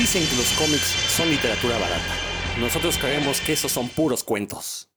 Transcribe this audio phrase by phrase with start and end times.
[0.00, 2.14] Dicen que los cómics son literatura barata.
[2.58, 4.88] Nosotros creemos que esos son puros cuentos.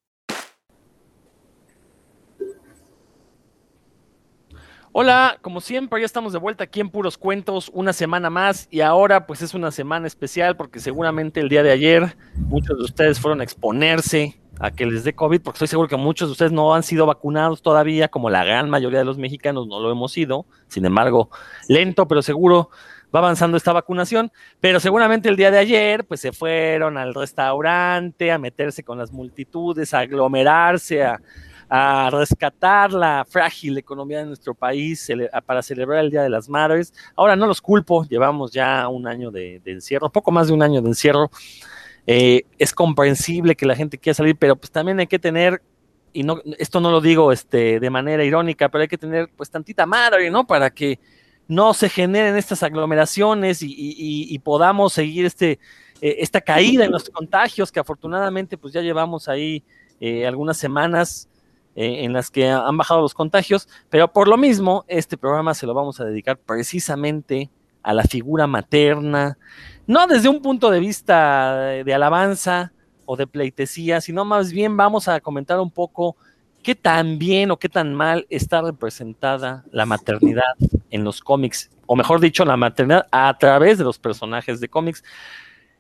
[4.94, 8.79] Hola, como siempre, ya estamos de vuelta aquí en Puros Cuentos, una semana más y
[8.79, 13.20] ahora pues es una semana especial porque seguramente el día de ayer muchos de ustedes
[13.20, 16.54] fueron a exponerse a que les dé COVID, porque estoy seguro que muchos de ustedes
[16.54, 20.13] no han sido vacunados todavía, como la gran mayoría de los mexicanos no lo hemos
[20.13, 21.30] sido, sin embargo,
[21.67, 22.70] lento pero seguro
[23.14, 28.31] va avanzando esta vacunación, pero seguramente el día de ayer pues se fueron al restaurante
[28.31, 35.09] a meterse con las multitudes, a aglomerarse, a rescatar la frágil economía de nuestro país
[35.45, 36.94] para celebrar el Día de las Madres.
[37.16, 40.84] Ahora no los culpo, llevamos ya un año de, encierro, poco más de un año
[40.84, 41.32] de encierro.
[42.05, 45.63] Eh, es comprensible que la gente quiera salir, pero pues también hay que tener,
[46.13, 49.49] y no, esto no lo digo este, de manera irónica, pero hay que tener pues
[49.49, 50.45] tantita madre, ¿no?
[50.45, 50.99] Para que
[51.47, 55.59] no se generen estas aglomeraciones y, podamos seguir este,
[56.01, 59.63] eh, esta caída en los contagios que afortunadamente pues ya llevamos ahí
[59.99, 61.29] eh, algunas semanas
[61.76, 65.66] eh, en las que han bajado los contagios, pero por lo mismo, este programa se
[65.66, 67.50] lo vamos a dedicar precisamente
[67.81, 69.38] a la figura materna,
[69.88, 72.72] no desde un punto de vista de alabanza
[73.06, 76.16] o de pleitesía, sino más bien vamos a comentar un poco
[76.62, 80.53] qué tan bien o qué tan mal está representada la maternidad
[80.94, 85.04] en los cómics, o mejor dicho, la maternidad a través de los personajes de cómics.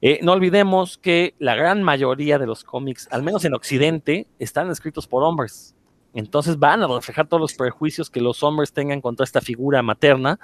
[0.01, 4.71] Eh, no olvidemos que la gran mayoría de los cómics, al menos en Occidente, están
[4.71, 5.75] escritos por hombres.
[6.15, 10.39] Entonces van a reflejar todos los prejuicios que los hombres tengan contra esta figura materna.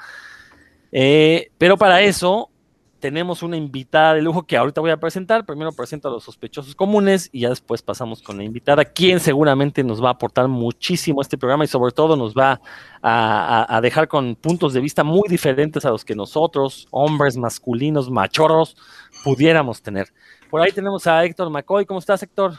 [0.92, 2.52] Eh, pero para eso
[3.00, 5.46] tenemos una invitada de lujo que ahorita voy a presentar.
[5.46, 9.84] Primero presento a los sospechosos comunes y ya después pasamos con la invitada, quien seguramente
[9.84, 12.62] nos va a aportar muchísimo este programa y sobre todo nos va
[13.02, 18.76] a, dejar con puntos de vista muy diferentes a los que nosotros, hombres masculinos, machorros,
[19.24, 20.08] pudiéramos tener.
[20.50, 21.86] Por ahí tenemos a Héctor McCoy.
[21.86, 22.54] ¿Cómo estás, Héctor?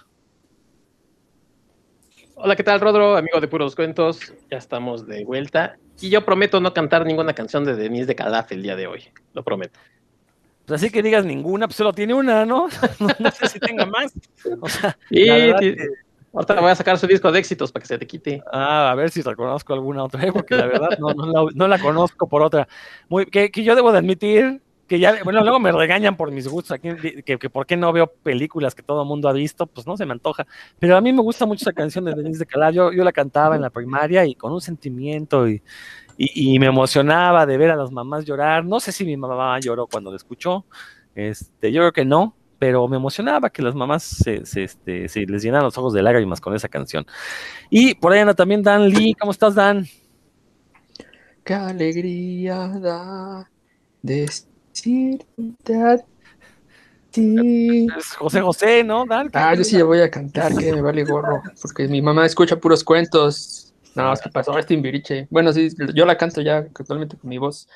[2.37, 3.17] Hola, ¿qué tal, Rodro?
[3.17, 5.77] Amigo de Puros Cuentos, ya estamos de vuelta.
[6.01, 9.03] Y yo prometo no cantar ninguna canción de Denise de Calaf el día de hoy,
[9.35, 9.79] lo prometo.
[10.71, 12.69] Pues así que digas ninguna, pues solo tiene una, ¿no?
[13.19, 14.13] no, sé si tenga más.
[14.61, 18.07] O sea, y ahorita voy a sacar su disco de éxitos para que se te
[18.07, 18.41] quite.
[18.53, 22.43] Ah, a ver si reconozco alguna otra, porque la verdad no, no, la, conozco por
[22.43, 22.69] otra.
[23.09, 26.49] Muy, que, que yo debo de admitir que ya, bueno, luego me regañan por mis
[26.49, 26.89] gustos, aquí,
[27.25, 29.97] que, que, por qué no veo películas que todo el mundo ha visto, pues no
[29.97, 30.49] se me antoja.
[30.81, 33.55] Pero a mí me gusta mucho esa canción de Denise de Calab, yo, la cantaba
[33.55, 35.63] en la primaria y con un sentimiento y,
[36.23, 38.65] y, me emocionaba de ver a las mamás llorar.
[38.65, 40.67] No sé si mi mamá lloró cuando la escuchó,
[41.15, 45.21] este, yo creo que no, pero me emocionaba que las mamás se, se, este, se
[45.21, 47.07] les llenaran los ojos de lágrimas con esa canción.
[47.71, 49.87] Y por ahí anda también Dan Lee, ¿cómo estás Dan?
[51.43, 53.51] Qué alegría da
[54.03, 54.29] de
[54.73, 55.19] Sí.
[58.19, 59.05] José José, ¿no?
[59.33, 62.57] ah, yo sí ya voy a cantar, que me vale gorro, porque mi mamá escucha
[62.61, 63.70] puros cuentos.
[63.95, 65.27] No, es que pasó este imbiriche.
[65.31, 67.69] Bueno, sí, yo la canto ya actualmente con mi voz,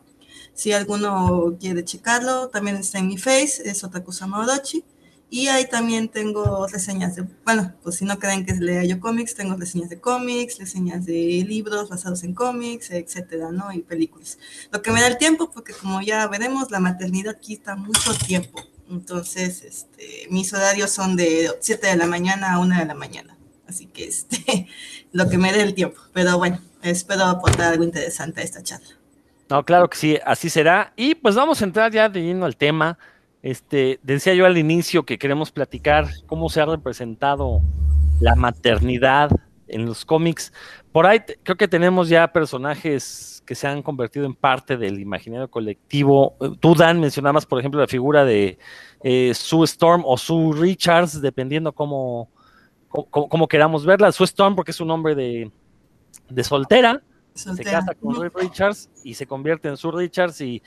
[0.54, 4.86] Si alguno quiere checarlo, también está en mi face, es Orochi.
[5.34, 9.34] Y ahí también tengo reseñas de, bueno, pues si no creen que lea yo cómics,
[9.34, 13.72] tengo reseñas de cómics, reseñas de libros basados en cómics, etcétera, ¿no?
[13.72, 14.36] Y películas.
[14.70, 18.60] Lo que me da el tiempo, porque como ya veremos, la maternidad quita mucho tiempo.
[18.90, 23.38] Entonces, este, mis horarios son de 7 de la mañana a 1 de la mañana.
[23.66, 24.66] Así que, este,
[25.12, 25.98] lo que me dé el tiempo.
[26.12, 28.98] Pero bueno, espero aportar algo interesante a esta charla.
[29.48, 30.92] No, claro que sí, así será.
[30.94, 32.98] Y pues vamos a entrar ya de lleno al tema.
[33.42, 37.60] Este, decía yo al inicio que queremos platicar cómo se ha representado
[38.20, 39.30] la maternidad
[39.66, 40.52] en los cómics.
[40.92, 45.50] Por ahí creo que tenemos ya personajes que se han convertido en parte del imaginario
[45.50, 46.36] colectivo.
[46.60, 48.58] Tú, Dan, mencionabas, por ejemplo, la figura de
[49.02, 52.30] eh, Sue Storm o Sue Richards, dependiendo cómo,
[52.88, 54.12] cómo, queramos verla.
[54.12, 55.50] Sue Storm, porque es un nombre de,
[56.44, 57.02] soltera,
[57.34, 60.62] se casa con Sue Richards y se convierte en Sue Richards y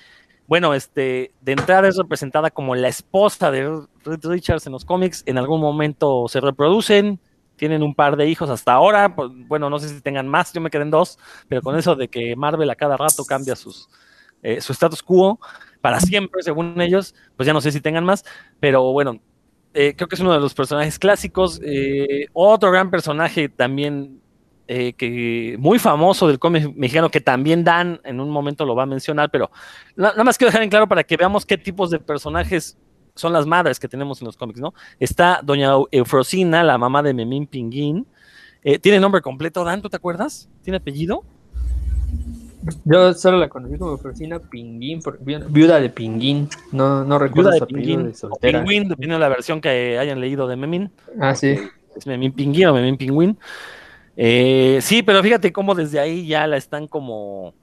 [0.47, 3.63] bueno, este, de entrada es representada como la esposa de
[4.03, 7.19] Reed Richards en los cómics, en algún momento se reproducen,
[7.55, 10.61] tienen un par de hijos hasta ahora, pues, bueno, no sé si tengan más, yo
[10.61, 13.89] me quedé en dos, pero con eso de que Marvel a cada rato cambia sus,
[14.43, 15.39] eh, su status quo
[15.81, 18.25] para siempre, según ellos, pues ya no sé si tengan más,
[18.59, 19.21] pero bueno,
[19.75, 21.59] eh, creo que es uno de los personajes clásicos.
[21.61, 24.21] Eh, otro gran personaje también
[24.67, 28.83] eh, que muy famoso del cómic mexicano, que también Dan en un momento lo va
[28.83, 29.51] a mencionar, pero
[29.95, 32.77] nada más quiero dejar en claro para que veamos qué tipos de personajes
[33.13, 34.73] son las madres que tenemos en los cómics, ¿no?
[34.99, 38.07] Está Doña Eufrosina, la mamá de Memín Pinguín.
[38.63, 39.81] Eh, ¿Tiene nombre completo, Dan?
[39.81, 40.49] ¿Tú te acuerdas?
[40.63, 41.23] ¿Tiene apellido?
[42.83, 44.99] Yo solo la conocí como Eufrosina Pinguín,
[45.49, 46.49] viuda de Pinguín.
[46.71, 48.59] No, no recuerdo apellido de soltera.
[48.59, 50.91] Pinguín, dependiendo de la versión que hayan leído de Memín.
[51.19, 51.59] Ah, sí.
[51.95, 53.37] Es Memín Pinguín o Memín Pingüín.
[54.17, 57.53] Eh, sí, pero fíjate cómo desde ahí ya la están como.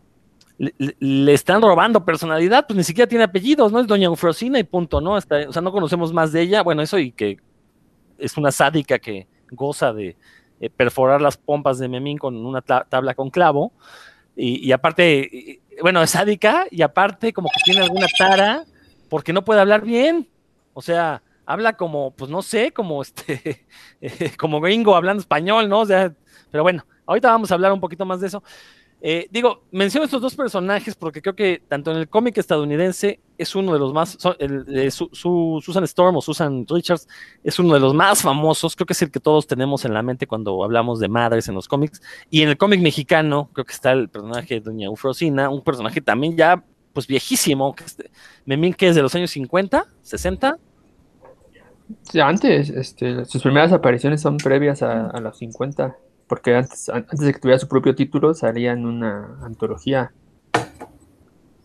[0.58, 3.80] Le, están robando personalidad, pues ni siquiera tiene apellidos, ¿no?
[3.80, 5.16] Es Doña Eufrosina y punto, ¿no?
[5.16, 6.62] Hasta, o sea, no conocemos más de ella.
[6.62, 7.38] Bueno, eso y que
[8.18, 10.16] es una sádica que goza de
[10.60, 13.72] eh, perforar las pompas de Memín con una tabla con clavo.
[14.34, 18.64] Y, aparte, bueno, es sádica y aparte como que tiene alguna tara
[19.10, 20.28] porque no puede hablar bien.
[20.72, 23.66] O sea, habla como, pues no sé, como este,
[24.38, 25.80] como gringo hablando español, ¿no?
[25.80, 26.14] O sea,
[26.52, 28.44] pero bueno, ahorita vamos a hablar un poquito más de eso.
[29.04, 33.56] Eh, digo, menciono estos dos personajes porque creo que tanto en el cómic estadounidense es
[33.56, 34.16] uno de los más,
[34.92, 37.08] Susan Storm o Susan Richards
[37.42, 40.02] es uno de los más famosos, creo que es el que todos tenemos en la
[40.02, 42.00] mente cuando hablamos de madres en los cómics,
[42.30, 46.00] y en el cómic mexicano creo que está el personaje de Doña Eufrosina, un personaje
[46.00, 46.62] también ya
[46.92, 48.10] pues viejísimo, que este,
[48.44, 50.58] Memín que es de los años 50, 60.
[52.02, 55.96] Sí, antes, este, sus primeras apariciones son previas a, a los 50
[56.32, 60.14] porque antes, antes de que tuviera su propio título salía en una antología.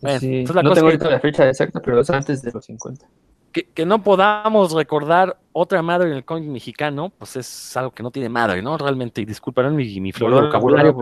[0.02, 3.06] no tengo ahorita la fecha exacta, pero es antes de los 50.
[3.50, 8.10] Que, no podamos recordar otra madre en el cómic mexicano, pues es algo que no
[8.10, 8.76] tiene madre, ¿no?
[8.76, 10.94] Realmente, y disculparán mi, mi flor de vocabulario.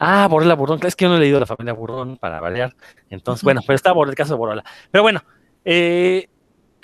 [0.00, 2.74] ah, Borrela Burrón, es que yo no he leído la familia Burrón para variar.
[3.08, 4.64] Entonces, bueno, pero está por el caso de Borrela.
[4.90, 5.22] Pero bueno,
[5.64, 6.28] eh,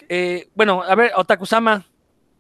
[0.09, 1.85] eh, bueno, a ver, Otakusama,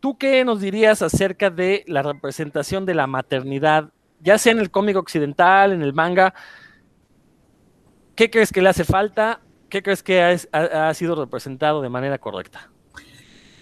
[0.04, 3.88] ¿Tú qué nos dirías acerca de la representación de la maternidad,
[4.20, 6.34] ya sea en el cómic occidental, en el manga?
[8.14, 9.40] ¿Qué crees que le hace falta?
[9.70, 10.20] ¿Qué crees que
[10.52, 12.70] ha, sido representado de manera correcta?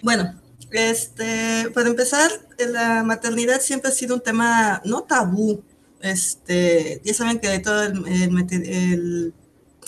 [0.01, 0.37] Bueno,
[0.71, 5.63] este, para empezar, la maternidad siempre ha sido un tema no tabú.
[6.01, 7.83] Este, ya saben que todo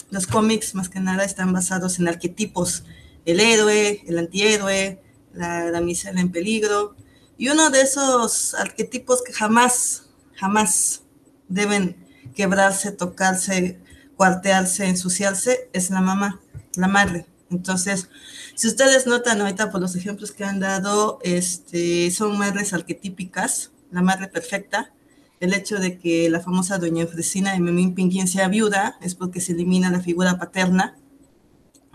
[0.09, 2.85] los cómics más que nada están basados en arquetipos,
[3.25, 5.01] el héroe, el antihéroe,
[5.35, 6.95] la damisela en peligro,
[7.37, 11.03] y uno de esos arquetipos que jamás, jamás
[11.47, 11.97] deben
[12.33, 13.79] quebrarse, tocarse,
[14.15, 16.39] cuartearse, ensuciarse, es la mamá,
[16.75, 17.25] la madre.
[17.51, 18.09] Entonces,
[18.55, 24.01] si ustedes notan ahorita por los ejemplos que han dado, este, son madres arquetípicas, la
[24.01, 24.91] madre perfecta.
[25.39, 29.41] El hecho de que la famosa doña Eufresina de Memín Pinguín sea viuda es porque
[29.41, 30.95] se elimina la figura paterna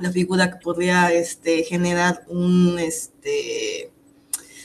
[0.00, 3.92] la figura que podría este, generar un este,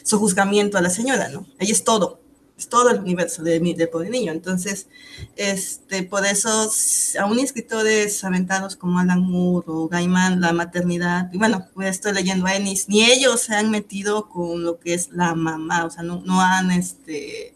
[0.04, 1.46] sojuzgamiento a la señora, ¿no?
[1.60, 2.22] Ella es todo,
[2.58, 4.32] es todo el universo de, de pobre niño.
[4.32, 4.88] Entonces,
[5.36, 6.72] este, por eso,
[7.20, 12.46] aún escritores aventados como Alan Moore o Gaiman, la maternidad, y bueno, pues estoy leyendo
[12.46, 16.04] a Ennis, ni ellos se han metido con lo que es la mamá, o sea,
[16.04, 17.56] no, no han este,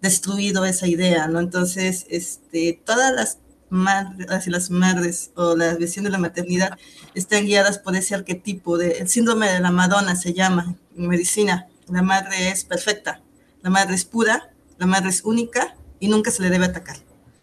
[0.00, 1.40] destruido esa idea, ¿no?
[1.40, 6.78] Entonces, este, todas las madres, las madres o la visión de la maternidad
[7.14, 11.68] están guiadas por ese arquetipo de el síndrome de la Madonna se llama en medicina.
[11.88, 13.22] La madre es perfecta,
[13.62, 16.96] la madre es pura, la madre es única y nunca se le debe atacar.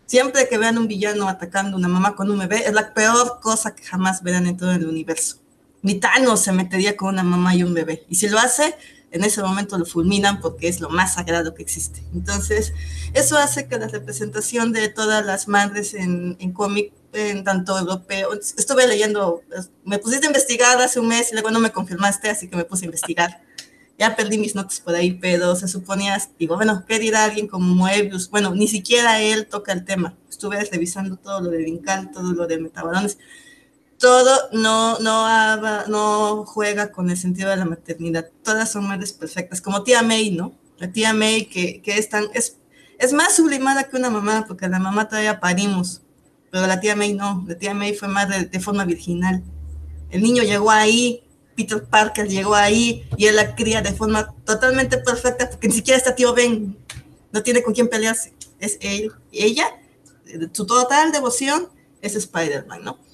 [0.06, 3.40] Siempre que vean un villano atacando a una mamá con un bebé, es la peor
[3.42, 5.38] cosa que jamás verán en todo el universo.
[5.82, 8.06] Ni Thanos se metería con una mamá y un bebé.
[8.10, 8.76] Y si lo hace,
[9.14, 12.04] en ese momento lo fulminan porque es lo más sagrado que existe.
[12.14, 12.74] Entonces,
[13.14, 18.34] eso hace que la representación de todas las madres en, en cómic, en tanto europeo,
[18.34, 19.42] estuve leyendo,
[19.86, 22.66] me pusiste a investigar hace un mes y luego no me confirmaste, así que me
[22.66, 23.42] puse a investigar
[23.98, 27.74] ya perdí mis notas por ahí, pero se suponía, digo, bueno, ¿qué dirá alguien como
[27.76, 28.30] Moebius?
[28.30, 30.16] Bueno, ni siquiera él toca el tema.
[30.30, 33.18] Estuve revisando todo lo de Vincal, todo lo de Metabalones.
[34.04, 38.30] Todo no, no, juega con el sentido de la maternidad.
[38.44, 40.52] Todas son madres perfectas, como tía May, ¿no?
[40.78, 42.58] La tía May que, que es, tan, es,
[43.00, 46.02] es más sublimada que una mamá, porque la mamá todavía parimos,
[46.52, 47.46] pero la tía May no.
[47.48, 49.42] La tía May fue madre de forma virginal.
[50.10, 51.24] El niño llegó ahí,
[51.56, 55.98] Peter Parker llegó ahí y él la cría de forma totalmente perfecta porque ni siquiera
[55.98, 56.78] está tío Ben,
[57.32, 59.66] no tiene con quién pelearse, es él ella,
[60.52, 61.70] su total devoción
[62.02, 63.13] es Spider-Man, ¿no?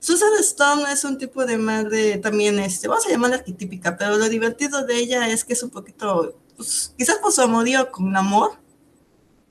[0.00, 4.28] Susan Stone es un tipo de madre también, este, vamos a llamarla arquetípica, pero lo
[4.28, 8.52] divertido de ella es que es un poquito, pues, quizás por su amorío con amor.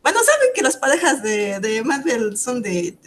[0.01, 2.97] Bueno, saben que las parejas de, de Marvel son de,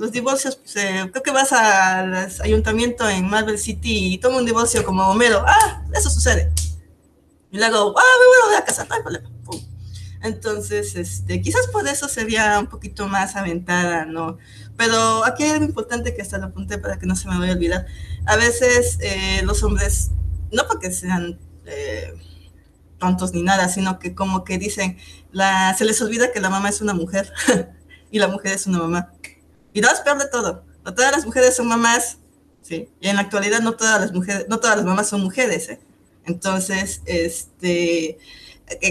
[0.00, 4.46] los divorcios, pues, eh, creo que vas al ayuntamiento en Marvel City y toma un
[4.46, 5.42] divorcio como Homero.
[5.46, 6.52] Ah, eso sucede.
[7.50, 8.02] Y luego, ah,
[8.42, 9.29] me voy a casar, no hay problema.
[10.22, 14.36] Entonces, este, quizás por eso sería un poquito más aventada, ¿no?
[14.76, 17.54] Pero aquí es importante que hasta lo apunté para que no se me vaya a
[17.54, 17.86] olvidar.
[18.26, 20.10] A veces eh, los hombres,
[20.52, 22.12] no porque sean eh,
[22.98, 24.98] tontos ni nada, sino que como que dicen,
[25.76, 27.32] se les olvida que la mamá es una mujer
[28.10, 29.12] y la mujer es una mamá.
[29.72, 32.18] Y dos, peor de todo, no todas las mujeres son mamás,
[32.60, 32.90] ¿sí?
[33.00, 35.80] Y en la actualidad no todas las mujeres, no todas las mamás son mujeres, ¿eh?
[36.26, 38.18] Entonces, este,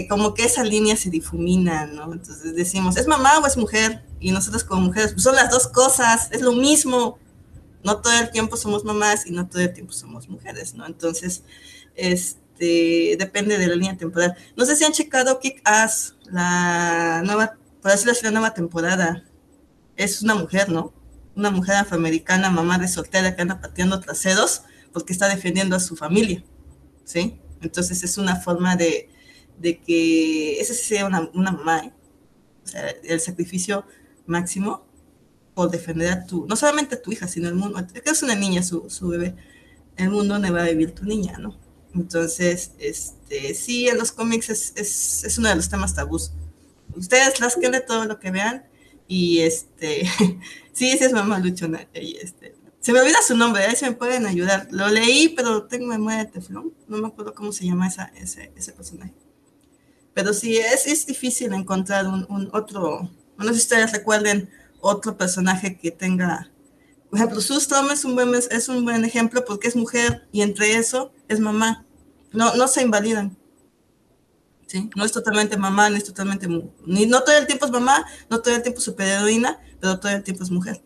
[0.08, 2.12] como que esa línea se difumina, ¿no?
[2.12, 4.04] Entonces decimos, ¿es mamá o es mujer?
[4.20, 7.18] Y nosotros como mujeres, pues son las dos cosas, es lo mismo.
[7.82, 10.86] No todo el tiempo somos mamás y no todo el tiempo somos mujeres, ¿no?
[10.86, 11.44] Entonces,
[11.94, 14.36] este, depende de la línea temporal.
[14.56, 19.24] No sé si han checado Kick Ass, la nueva, por decirlo así, la nueva temporada
[19.96, 20.92] es una mujer, ¿no?
[21.34, 25.96] Una mujer afroamericana, mamá de soltera que anda pateando traseros porque está defendiendo a su
[25.96, 26.44] familia,
[27.04, 27.38] ¿sí?
[27.62, 29.08] Entonces es una forma de,
[29.60, 31.92] de que esa sea una, una mamá, ¿eh?
[32.64, 33.84] O sea, el sacrificio
[34.26, 34.86] máximo
[35.54, 38.34] por defender a tu, no solamente a tu hija, sino el mundo, que es una
[38.34, 39.34] niña, su, su bebé,
[39.96, 41.58] el mundo donde va a vivir tu niña, ¿no?
[41.94, 46.32] Entonces, este, sí, en los cómics es, es, es uno de los temas tabús.
[46.94, 48.64] Ustedes las que de todo lo que vean,
[49.08, 50.08] y este,
[50.72, 51.88] sí, esa es mamá luchona.
[51.92, 54.68] Y este, se me olvida su nombre, ahí se me pueden ayudar.
[54.70, 56.72] Lo leí, pero tengo memoria de teflón.
[56.88, 59.12] No me acuerdo cómo se llama esa, ese, ese personaje.
[60.14, 63.10] Pero sí, es, es difícil encontrar un, un otro.
[63.38, 64.50] No sé si ustedes recuerden
[64.80, 66.50] otro personaje que tenga.
[67.08, 70.76] Por ejemplo, Sustom es un buen, es un buen ejemplo porque es mujer y entre
[70.76, 71.84] eso es mamá.
[72.32, 73.36] No, no se invalidan.
[74.66, 74.88] ¿sí?
[74.94, 76.46] No es totalmente mamá, no es totalmente,
[76.86, 80.12] ni no todo el tiempo es mamá, no todo el tiempo es superheroína, pero todo
[80.12, 80.80] el tiempo es mujer.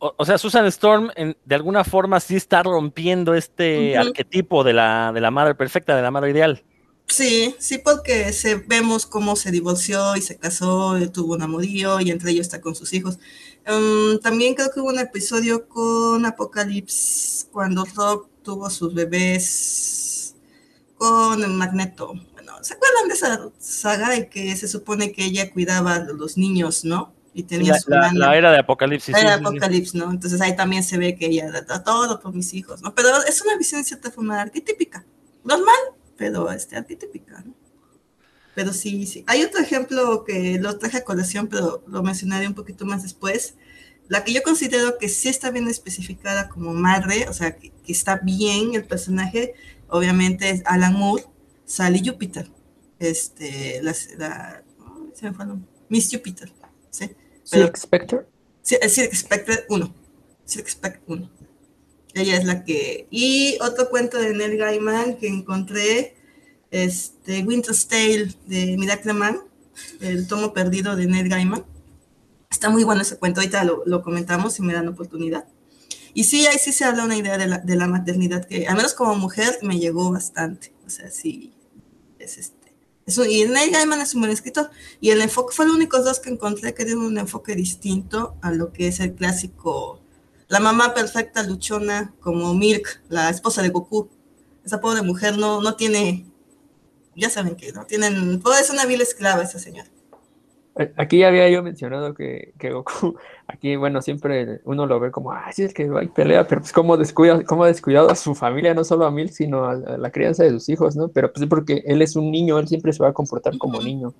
[0.00, 4.06] O, o sea, Susan Storm en, de alguna forma sí está rompiendo este uh -huh.
[4.08, 6.64] arquetipo de la, de la madre perfecta, de la madre ideal.
[7.08, 12.00] Sí, sí, porque se, vemos cómo se divorció y se casó, y tuvo un amorío
[12.00, 13.18] y entre ellos está con sus hijos.
[13.66, 20.34] Um, también creo que hubo un episodio con Apocalipsis cuando Rob tuvo sus bebés
[20.96, 22.14] con Magneto.
[22.62, 26.84] ¿se acuerdan de esa saga de que se supone que ella cuidaba a los niños,
[26.84, 27.14] ¿no?
[27.34, 29.12] Y tenía la, su la, la era de Apocalipsis.
[29.12, 30.10] La era de Apocalipsis, ¿no?
[30.10, 32.94] Entonces ahí también se ve que ella da todo por mis hijos, ¿no?
[32.94, 35.04] Pero es una visión de cierta forma arquetípica.
[35.44, 35.76] Normal,
[36.18, 37.54] pero este, arquetípica, ¿no?
[38.54, 39.24] Pero sí, sí.
[39.28, 43.54] Hay otro ejemplo que lo traje a colación, pero lo mencionaré un poquito más después.
[44.08, 47.92] La que yo considero que sí está bien especificada como madre, o sea, que, que
[47.92, 49.54] está bien el personaje,
[49.88, 51.24] obviamente es Alan Moore,
[51.66, 52.50] Sally Jupiter,
[52.98, 56.52] este, la, la oh, se me fue el Miss Jupiter,
[56.90, 57.10] ¿sí?
[57.44, 58.26] Silk Spectre.
[58.62, 59.94] Sí, Silk Spectre 1,
[60.44, 61.30] Silk Spectre 1.
[62.18, 63.06] Ella es la que...
[63.10, 66.16] Y otro cuento de Neil Gaiman que encontré,
[66.70, 69.40] este, Winter's Tale de Miracle Man,
[70.00, 71.64] el tomo perdido de Neil Gaiman.
[72.50, 75.46] Está muy bueno ese cuento, ahorita lo, lo comentamos si me dan oportunidad.
[76.14, 78.76] Y sí, ahí sí se habla una idea de la, de la maternidad que, al
[78.76, 80.72] menos como mujer, me llegó bastante.
[80.86, 81.52] O sea, sí,
[82.18, 82.74] es este.
[83.06, 84.70] Es un, y Neil Gaiman es un buen escritor.
[85.00, 88.50] Y el enfoque fue los únicos dos que encontré que tienen un enfoque distinto a
[88.50, 90.00] lo que es el clásico.
[90.48, 94.10] La mamá perfecta luchona como Milk, la esposa de Goku.
[94.64, 96.26] Esa pobre mujer no, no tiene,
[97.16, 99.90] ya saben que no tienen, puede ser una vil esclava esa señora.
[100.76, 103.16] Eh, Aquí ya había yo mencionado que, que Goku,
[103.48, 106.60] aquí, bueno, siempre uno lo ve como, ah, sí, es que va y pelea, pero
[106.60, 109.72] pues cómo descuida, cómo ha descuidado a su familia, no solo a Mil, sino a,
[109.72, 111.08] a la crianza de sus hijos, ¿no?
[111.08, 113.80] Pero pues es porque él es un niño, él siempre se va a comportar como
[113.82, 114.14] niño.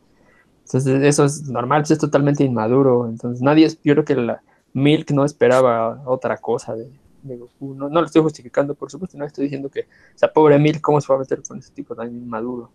[0.67, 3.09] Entonces, eso es normal, pues es totalmente inmaduro.
[3.09, 4.43] Entonces, nadie, es- yo creo que la
[4.79, 6.89] Milk no esperaba otra cosa de,
[7.23, 7.75] Goku.
[7.75, 11.01] No, no lo estoy justificando, por supuesto, no estoy diciendo que, sea, pobre Milk, ¿cómo
[11.01, 12.71] se va a meter con ese tipo tan inmaduro?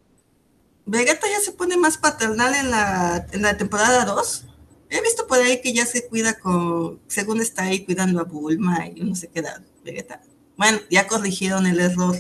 [0.86, 4.45] Vegeta ya se pone más paternal en la, en la temporada 2.
[4.89, 8.86] He visto por ahí que ya se cuida con, según está ahí cuidando a Bulma
[8.93, 10.22] y no sé qué edad, Vegeta.
[10.57, 12.15] Bueno, ya corrigieron el error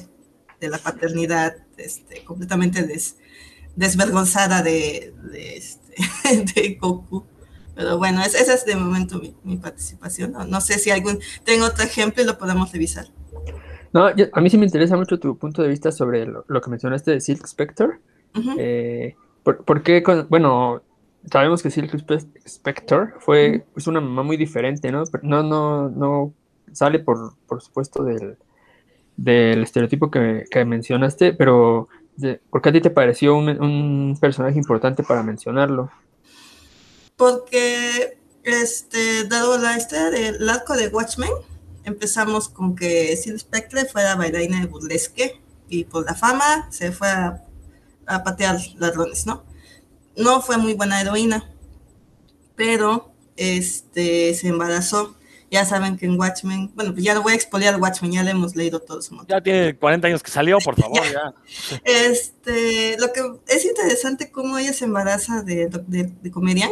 [0.59, 3.17] de la paternidad este, completamente des-
[3.75, 5.93] desvergonzada de, de, este,
[6.55, 7.25] de Goku.
[7.75, 10.31] Pero bueno, es- esa es de momento mi, mi participación.
[10.33, 13.05] No, No sé si algún tengo otro ejemplo y lo podemos revisar.
[13.93, 16.61] No, yo- a mí sí me interesa mucho tu punto de vista sobre lo, lo
[16.61, 17.87] que mencionaste de Silk Spectre.
[18.57, 20.81] Eh, ¿por, por qué con- bueno,
[21.31, 25.03] sabemos que Silk Spe- Spectre fue es una mamá muy diferente, ¿no?
[25.11, 26.33] Pero no, no, no
[26.71, 28.37] sale por, por supuesto del,
[29.15, 31.87] del estereotipo que, que mencionaste, pero
[32.17, 35.91] de- ¿por qué a ti te pareció un, un personaje importante para mencionarlo?
[37.15, 41.31] Porque este, dado la historia del arco de Watchmen,
[41.83, 47.07] empezamos con que Sil Spectre fuera bailarina de burlesque y por la fama se fue
[47.09, 47.43] a,
[48.05, 49.43] a patear ladrones, ¿no?
[50.15, 51.49] No fue muy buena heroína,
[52.55, 55.15] pero este, se embarazó.
[55.49, 58.31] Ya saben que en Watchmen, bueno, pues ya no voy a expoliar Watchmen, ya le
[58.31, 59.11] hemos leído todos.
[59.27, 61.33] Ya tiene 40 años que salió, por favor, ya.
[61.83, 66.71] Este, lo que es interesante cómo ella se embaraza de, de, de comedian.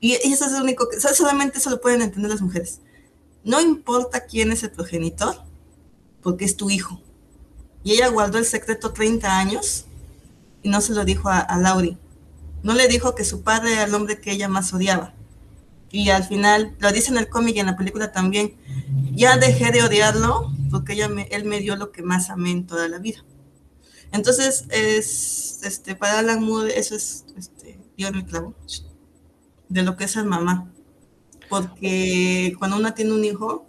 [0.00, 2.80] Y eso es lo único que, solamente eso lo pueden entender las mujeres.
[3.44, 5.42] No importa quién es el progenitor,
[6.22, 7.00] porque es tu hijo.
[7.82, 9.86] Y ella guardó el secreto 30 años
[10.62, 11.96] y no se lo dijo a, a Laurie.
[12.62, 15.14] No le dijo que su padre era el hombre que ella más odiaba.
[15.90, 18.56] Y al final, lo dice en el cómic y en la película también,
[19.12, 22.88] ya dejé de odiarlo porque ella él me dio lo que más amé en toda
[22.88, 23.24] la vida.
[24.12, 28.54] Entonces, es, este, para Alan Moore, eso es, este, dio el clavo,
[29.68, 30.70] de lo que es el mamá.
[31.48, 33.66] Porque cuando uno tiene un hijo,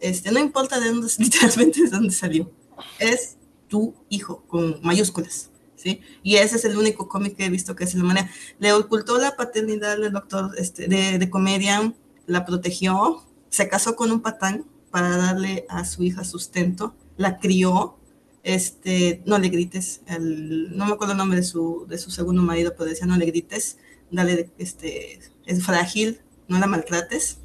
[0.00, 2.50] este, no importa de dónde, literalmente de dónde salió,
[2.98, 3.36] es
[3.68, 5.50] tu hijo, con mayúsculas.
[5.76, 6.02] ¿Sí?
[6.22, 8.30] Y ese es el único cómic que he visto que es la manera.
[8.58, 14.10] Le ocultó la paternidad del doctor este, de, de Comedian, la protegió, se casó con
[14.10, 17.96] un patán para darle a su hija sustento, la crió,
[18.42, 22.42] este, no le grites, el, no me acuerdo el nombre de su, de su segundo
[22.42, 23.78] marido, pero decía no le grites,
[24.10, 27.38] dale, este, es frágil, no la maltrates.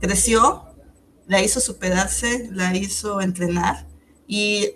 [0.00, 0.64] Creció,
[1.26, 3.86] la hizo superarse, la hizo entrenar
[4.26, 4.72] y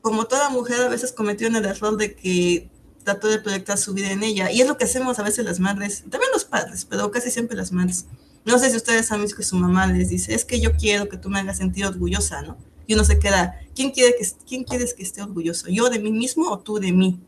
[0.00, 2.70] como toda mujer a veces cometió el error de que
[3.04, 4.50] trató de proyectar su vida en ella.
[4.50, 7.56] Y es lo que hacemos a veces las madres, también los padres, pero casi siempre
[7.56, 8.06] las madres.
[8.44, 11.18] No sé si ustedes saben que su mamá les dice, es que yo quiero que
[11.18, 12.56] tú me hagas sentir orgullosa, ¿no?
[12.86, 15.68] Y uno se queda, ¿quién, quiere que, quién quieres que esté orgulloso?
[15.68, 17.20] ¿Yo de mí mismo o tú de mí?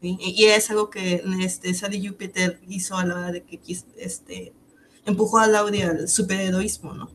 [0.00, 3.60] Y es algo que este, Sally Jupiter hizo a la hora de que
[3.96, 4.52] este,
[5.04, 7.10] empujó a Laurie al superheroísmo, ¿no?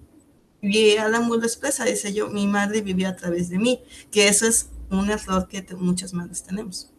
[0.62, 4.28] Y Alan Moore lo expresa, dice yo, mi madre vivía a través de mí, que
[4.28, 6.92] eso es un error que muchas madres tenemos,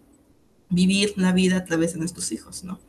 [0.70, 2.80] vivir la vida a través de nuestros hijos, ¿no?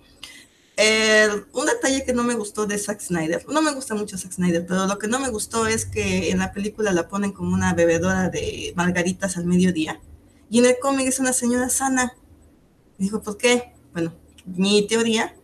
[1.53, 4.65] Un detalle que no me gustó de Zack Snyder, no me gusta mucho Zack Snyder,
[4.65, 7.73] pero lo que no me gustó es que en la película la ponen como una
[7.73, 9.99] bebedora de margaritas al mediodía,
[10.49, 12.13] y en el cómic es una señora sana.
[12.97, 13.73] Dijo, ¿por qué?
[13.93, 14.13] Bueno,
[14.45, 15.36] mi teoría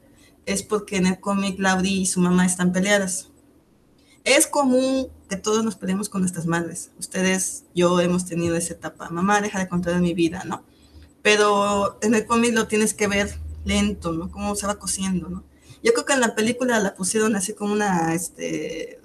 [0.46, 3.30] es porque en el cómic Laurie y su mamá están peleadas.
[4.24, 6.92] Es común que todos nos peleemos con nuestras madres.
[7.00, 9.10] Ustedes, yo hemos tenido esa etapa.
[9.10, 10.64] Mamá, deja de contar mi vida, ¿no?
[11.22, 14.32] Pero en el cómic lo tienes que ver lento, ¿no?
[14.32, 15.44] Cómo se va cociendo, ¿no?
[15.84, 19.00] Yo creo que en la película la pusieron así como una, este,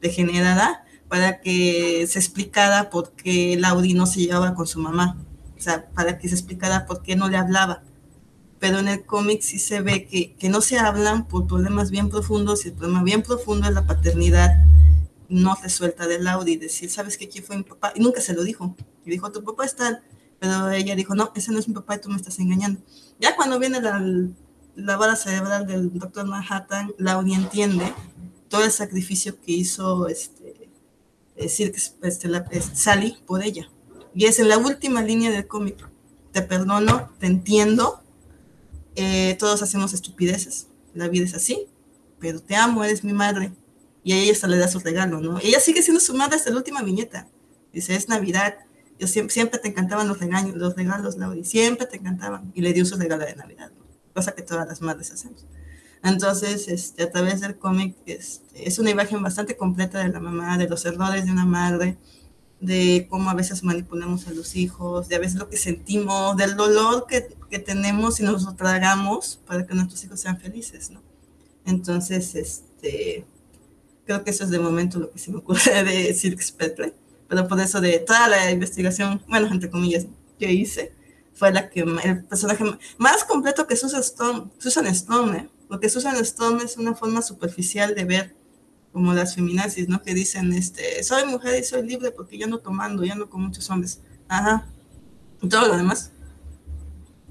[0.00, 5.16] degenerada para que se explicara por qué Laudi no se llevaba con su mamá.
[5.94, 7.82] Para que se explicara por qué no le hablaba.
[8.58, 12.08] Pero en el cómic sí se ve que, que no se hablan por problemas bien
[12.08, 14.56] profundos y el problema bien profundo es la paternidad
[15.28, 16.56] no resuelta de Laudi.
[16.56, 17.28] Decir, ¿sabes qué?
[17.28, 17.92] ¿Quién fue mi papá?
[17.94, 18.74] Y nunca se lo dijo.
[19.04, 20.02] Y dijo, tu papá es tal.
[20.38, 22.80] Pero ella dijo, no, ese no es mi papá y tú me estás engañando.
[23.18, 24.02] Ya cuando viene la,
[24.74, 27.92] la vara cerebral del doctor Manhattan, Laudi entiende
[28.48, 30.68] todo el sacrificio que hizo este,
[31.36, 33.70] decir este, la, este, Sally por ella.
[34.16, 35.86] Y es en la última línea del cómic.
[36.32, 38.02] Te perdono, te entiendo.
[38.94, 40.68] Eh, todos hacemos estupideces.
[40.94, 41.66] La vida es así.
[42.18, 43.52] Pero te amo, eres mi madre.
[44.02, 45.38] Y a ella hasta le da su regalo, ¿no?
[45.40, 47.28] Ella sigue siendo su madre hasta la última viñeta.
[47.74, 48.54] Dice, es Navidad.
[48.98, 51.44] Yo siempre, siempre te encantaban los regaños, los regalos, Laura.
[51.44, 52.52] Siempre te encantaban.
[52.54, 53.84] Y le dio su regalo de Navidad, ¿no?
[54.14, 55.44] Cosa que todas las madres hacemos.
[56.02, 60.56] Entonces, este, a través del cómic este, es una imagen bastante completa de la mamá,
[60.56, 61.98] de los errores de una madre,
[62.60, 66.56] de cómo a veces manipulamos a los hijos, de a veces lo que sentimos, del
[66.56, 71.02] dolor que, que tenemos y nos lo tragamos para que nuestros hijos sean felices, ¿no?
[71.64, 73.26] Entonces, este,
[74.06, 76.94] creo que eso es de momento lo que se me ocurre de Silk Spectre,
[77.28, 80.06] pero por eso de toda la investigación, bueno, entre comillas,
[80.38, 80.92] que hice,
[81.34, 82.64] fue la que el personaje
[82.98, 85.48] más completo que Susan Stone, Susan Stone, ¿eh?
[85.68, 88.36] porque Susan Stone es una forma superficial de ver
[88.96, 90.00] como las feminazis, ¿no?
[90.00, 93.42] Que dicen, este, soy mujer y soy libre porque ya no tomando, ya no con
[93.42, 94.00] muchos hombres.
[94.26, 94.66] Ajá.
[95.42, 96.12] Y todo lo demás,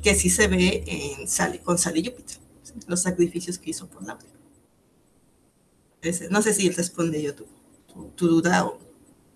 [0.04, 2.38] que sí se ve en Sally, con Sally Jupiter,
[2.86, 4.16] los sacrificios que hizo por la
[6.30, 7.48] no sé si responde yo tu,
[8.16, 8.68] tu, duda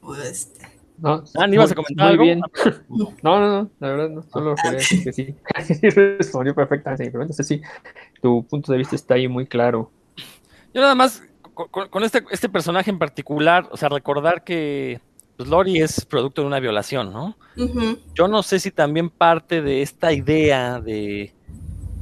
[0.01, 0.67] o, este.
[0.99, 2.21] No, ah, ¿ni ibas a comentar algo?
[2.21, 2.41] Bien.
[3.23, 5.35] No, no, no, la verdad no, solo Ah, quería decir que sí.
[5.89, 7.59] Respondió perfectamente, pero entonces sí,
[8.21, 9.89] tu punto de vista está ahí muy claro.
[10.75, 11.23] Yo nada más,
[11.67, 14.99] con, con este, este personaje en particular, o sea, recordar que
[15.37, 17.37] pues, Lori es producto de una violación, ¿no?
[18.15, 21.33] Yo no sé si también parte de esta idea de,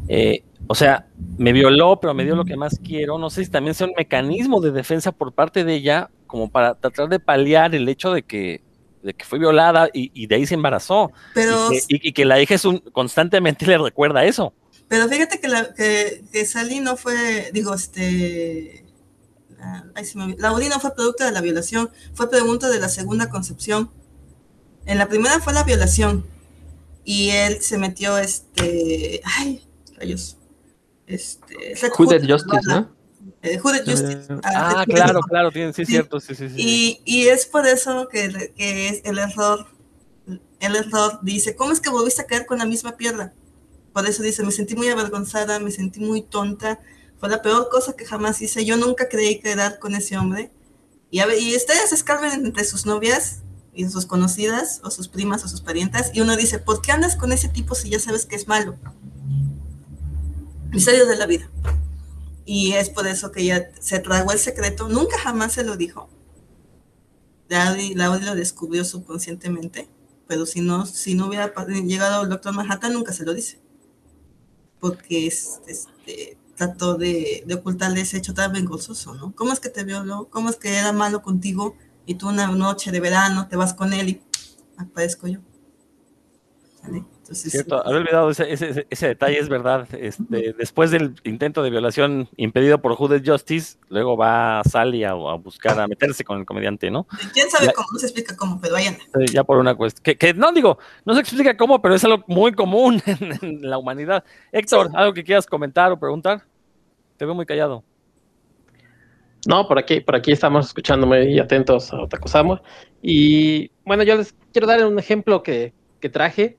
[0.07, 3.17] eh, o sea, me violó, pero me dio lo que más quiero.
[3.17, 6.75] No sé si también sea un mecanismo de defensa por parte de ella, como para
[6.75, 8.61] tratar de paliar el hecho de que,
[9.01, 11.11] de que fue violada y, y de ahí se embarazó.
[11.33, 14.53] Pero, Y que, y- y que la hija es un, constantemente le recuerda eso.
[14.89, 18.83] pero fíjate que, la, que, que Sally no fue, digo, este.
[19.57, 20.39] La- ay, se me olvidó.
[20.41, 23.91] Lauri no fue producto de la violación, fue pregunta de la segunda concepción.
[24.85, 26.25] En la primera fue la violación
[27.03, 29.21] y él se metió, este.
[29.23, 29.67] Ay,
[29.97, 30.37] rayos.
[31.05, 31.55] Este.
[31.91, 32.95] Hood, Justice, ¿no?
[33.41, 34.33] eh, Who Did Justice.
[34.33, 34.93] Eh, Ah, Hood.
[34.93, 35.93] claro, claro, tienen, sí, es Sí.
[35.93, 36.55] cierto, sí, sí, sí.
[36.57, 39.67] Y, y es por eso que, que es el error,
[40.59, 43.33] el error dice, ¿cómo es que volviste a caer con la misma piedra?
[43.93, 46.79] Por eso dice, me sentí muy avergonzada, me sentí muy tonta,
[47.19, 50.51] fue la peor cosa que jamás hice, yo nunca creí quedar con ese hombre.
[51.09, 53.39] Y, a ver, ustedes escarben entre sus novias
[53.73, 57.15] y sus conocidas, o sus primas, o sus parientas, y uno dice, ¿por qué andas
[57.15, 58.75] con ese tipo si ya sabes que es malo?
[60.71, 61.49] Misterios de la vida.
[62.45, 66.09] Y es por eso que ella se tragó el secreto, nunca jamás se lo dijo.
[67.49, 69.87] Laudi, Laudi lo descubrió subconscientemente,
[70.27, 73.59] pero si no, si no hubiera llegado el doctor Manhattan, nunca se lo dice.
[74.79, 79.33] Porque es, este, trató de, de ocultarle ese hecho tan vergonzoso, ¿no?
[79.33, 80.27] ¿Cómo es que te violó?
[80.29, 81.75] ¿Cómo es que era malo contigo?
[82.05, 84.21] Y tú una noche de verano te vas con él y
[84.77, 85.39] aparezco yo.
[87.27, 89.85] Entonces, Cierto, había olvidado ese, ese, ese- ese detalle, es verdad.
[89.93, 95.33] Este, después del intento de violación impedido por Hooded Justice, luego va Sally a, a
[95.35, 97.05] buscar, a meterse con el comediante, ¿no?
[97.33, 98.97] quién sabe Ya- cómo, no se explica cómo, pero vayan.
[99.33, 100.03] Ya por una cuestión.
[100.03, 103.69] Que, que no digo, no se explica cómo, pero es algo muy común en, en
[103.69, 104.23] la humanidad.
[104.53, 106.43] Héctor, ¿algo que quieras comentar o preguntar?
[107.17, 107.83] Te veo muy callado.
[109.47, 112.59] No, por aquí, por aquí estamos escuchando muy atentos a Otakusamo.
[113.01, 116.57] Y bueno, yo les quiero dar un ejemplo que, que traje,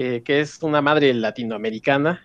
[0.00, 2.22] eh, que es una madre latinoamericana.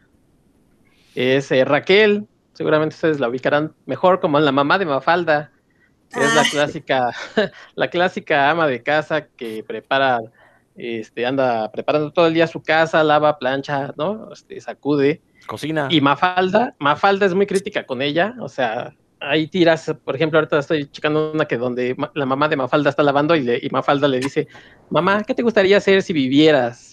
[1.16, 5.52] Es eh, Raquel, seguramente ustedes la ubicarán mejor como la mamá de Mafalda,
[6.14, 6.48] que es la Ah.
[6.52, 7.10] clásica,
[7.76, 10.20] la clásica ama de casa que prepara,
[10.76, 14.32] este, anda preparando todo el día su casa, lava, plancha, ¿no?
[14.32, 15.24] Este, sacude.
[15.48, 15.88] Cocina.
[15.90, 20.60] Y Mafalda, Mafalda es muy crítica con ella, o sea, hay tiras, por ejemplo, ahorita
[20.60, 24.08] estoy checando una que donde la mamá de Mafalda está lavando y, le, y Mafalda
[24.08, 24.48] le dice,
[24.92, 26.93] mamá, ¿qué te gustaría hacer si vivieras?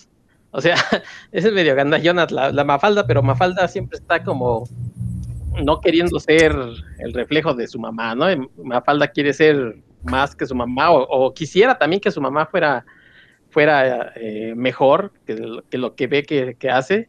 [0.52, 0.74] O sea,
[1.32, 4.64] es medio gandallona la, la Mafalda, pero Mafalda siempre está como
[5.64, 6.56] no queriendo ser
[6.98, 8.26] el reflejo de su mamá, ¿no?
[8.62, 12.84] Mafalda quiere ser más que su mamá, o, quisiera también que su mamá fuera,
[13.50, 17.08] fuera eh, mejor que, que lo que ve que, que hace,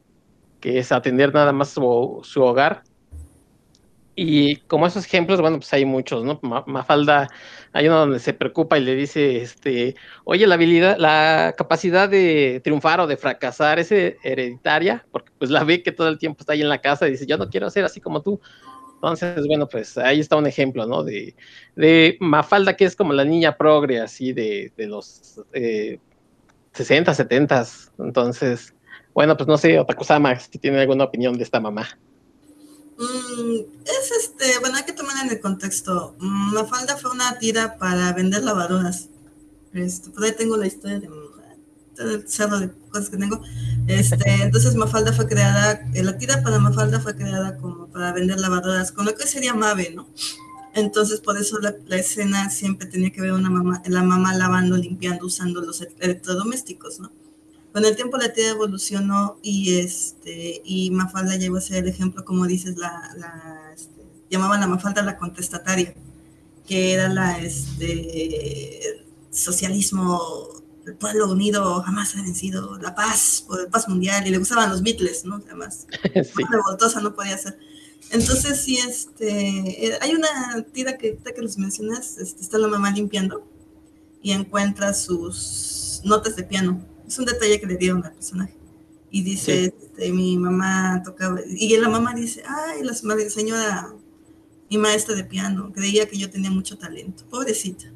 [0.60, 2.84] que es atender nada más su, su hogar.
[4.23, 6.39] Y como esos ejemplos, bueno, pues hay muchos, ¿no?
[6.43, 7.27] Ma- Mafalda,
[7.73, 12.62] hay uno donde se preocupa y le dice, este, oye, la habilidad, la capacidad de
[12.63, 16.53] triunfar o de fracasar es hereditaria, porque pues la ve que todo el tiempo está
[16.53, 18.39] ahí en la casa y dice, yo no quiero ser así como tú.
[18.95, 21.03] Entonces, bueno, pues ahí está un ejemplo, ¿no?
[21.03, 21.36] De,
[22.19, 25.99] Mafalda, que es como la niña progre, así de, de los eh,
[26.73, 27.65] 60, 70.
[27.99, 28.75] Entonces,
[29.13, 31.88] bueno, pues no sé, Otakusama, si tiene alguna opinión de esta mamá.
[33.01, 36.15] Mm, es este, bueno, hay que tomar en el contexto.
[36.19, 39.09] Mm, Mafalda fue una tira para vender lavadoras.
[39.73, 41.09] Este, por ahí tengo la historia de
[41.95, 43.41] todo el cerro de cosas que tengo.
[43.87, 48.39] Este, entonces Mafalda fue creada, eh, la tira para Mafalda fue creada como para vender
[48.39, 50.07] lavadoras, con lo que sería Mave, ¿no?
[50.75, 54.77] Entonces por eso la, la escena siempre tenía que ver una mamá, la mamá lavando,
[54.77, 57.11] limpiando, usando los e- electrodomésticos, ¿no?
[57.73, 62.25] Con el tiempo la tía evolucionó y este y Mafalda llegó a ser el ejemplo,
[62.25, 65.95] como dices, la, la este, llamaban a Mafalda la contestataria,
[66.67, 70.49] que era la este socialismo,
[70.86, 74.81] el pueblo unido jamás ha vencido, la paz, por paz mundial, y le gustaban los
[74.84, 75.41] Beatles, ¿no?
[75.45, 76.43] Además, Sí.
[76.43, 77.57] más revoltosa no podía ser.
[78.10, 82.91] Entonces, sí, este, eh, hay una tira que, que los mencionas, este, está la mamá
[82.91, 83.47] limpiando
[84.21, 86.86] y encuentra sus notas de piano.
[87.12, 88.56] Es un detalle que le dieron al personaje.
[89.10, 93.93] Y dice, este, mi mamá tocaba, y la mamá dice, ay, la señora,
[94.69, 97.91] mi maestra de piano, creía que yo tenía mucho talento, pobrecita.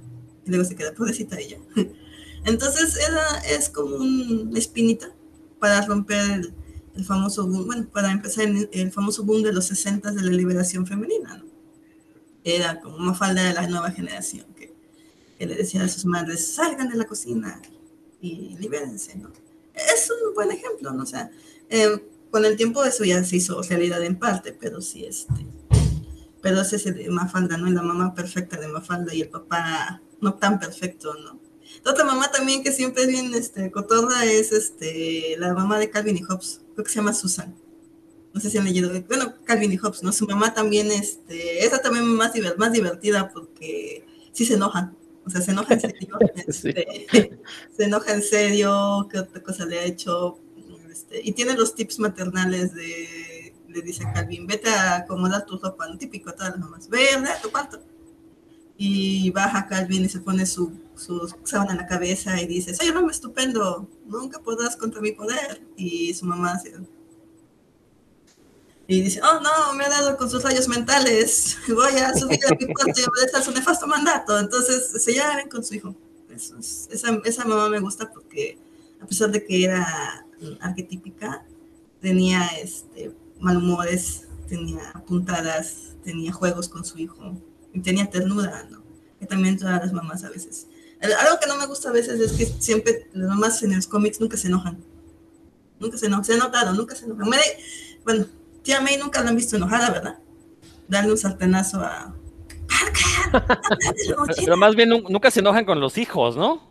[0.45, 1.59] Y luego se queda, pobrecita ella.
[2.43, 5.15] Entonces, era, es como una espinita
[5.61, 6.53] para romper el,
[6.97, 10.31] el famoso boom, bueno, para empezar el, el famoso boom de los 60 de la
[10.31, 11.45] liberación femenina, ¿no?
[12.43, 14.73] Era como una falda de la nueva generación que,
[15.39, 17.61] que le decía a sus madres, salgan de la cocina
[18.25, 19.31] y libérense, ¿no?
[19.73, 21.03] Es un buen ejemplo, ¿no?
[21.03, 21.29] O sea,
[21.69, 25.45] eh, con el tiempo eso ya se hizo realidad en parte, pero sí, este,
[26.41, 27.69] pero es ese de Mafalda, ¿no?
[27.69, 31.39] La mamá perfecta de Mafalda y el papá no tan perfecto, ¿no?
[31.85, 36.17] Otra mamá también que siempre es bien este, cotorra es este, la mamá de Calvin
[36.17, 37.55] y Hobbes, creo que se llama Susan.
[38.33, 40.11] No sé si han leído, bueno, Calvin y Hobbes, ¿no?
[40.11, 45.41] Su mamá también, este, esa también más, más divertida porque sí se enojan, o sea,
[45.41, 46.17] se enoja en serio,
[46.49, 46.69] Sí.
[46.69, 47.39] este,
[47.75, 50.39] se enoja en serio, qué otra cosa le ha hecho,
[50.91, 55.57] este, y tiene los tips maternales de, le dice a Calvin, vete a acomodar tu
[55.57, 57.81] ropa, un típico a todas las mamás, ve a tu cuarto.
[58.77, 62.89] Y baja Calvin y se pone su, su sábana en la cabeza y dice, soy
[62.89, 65.61] un hombre estupendo, nunca podrás contra mi poder.
[65.77, 66.73] Y su mamá hace...
[68.87, 72.49] Y dice, oh no, me ha dado con sus rayos mentales, voy a subir a
[72.55, 74.37] mi cuarto y obedecer su nefasto mandato.
[74.39, 75.95] Entonces se llevan con su hijo.
[76.29, 78.57] Es- esa, esa mamá me gusta porque
[79.01, 80.25] a pesar de que era
[80.59, 81.43] arquetípica,
[82.01, 87.35] tenía este, malhumores, tenía puntadas, tenía juegos con su hijo
[87.73, 88.83] y tenía ternura, ¿no?
[89.19, 90.67] Que también todas las mamás a veces.
[91.01, 94.19] Algo que no me gusta a veces es que siempre las mamás en los cómics
[94.19, 94.83] nunca se enojan.
[95.79, 97.27] Nunca se enojan, se ha notado, nunca se enojan.
[97.29, 97.57] Me de-
[98.03, 98.25] bueno,
[98.65, 100.17] tía May nunca la han visto enojada, ¿verdad?
[100.89, 102.13] Darle un sartenazo a...
[102.67, 103.57] ¡Parker!
[104.35, 106.67] Pero más bien nu- nunca se enojan con los hijos, ¿no?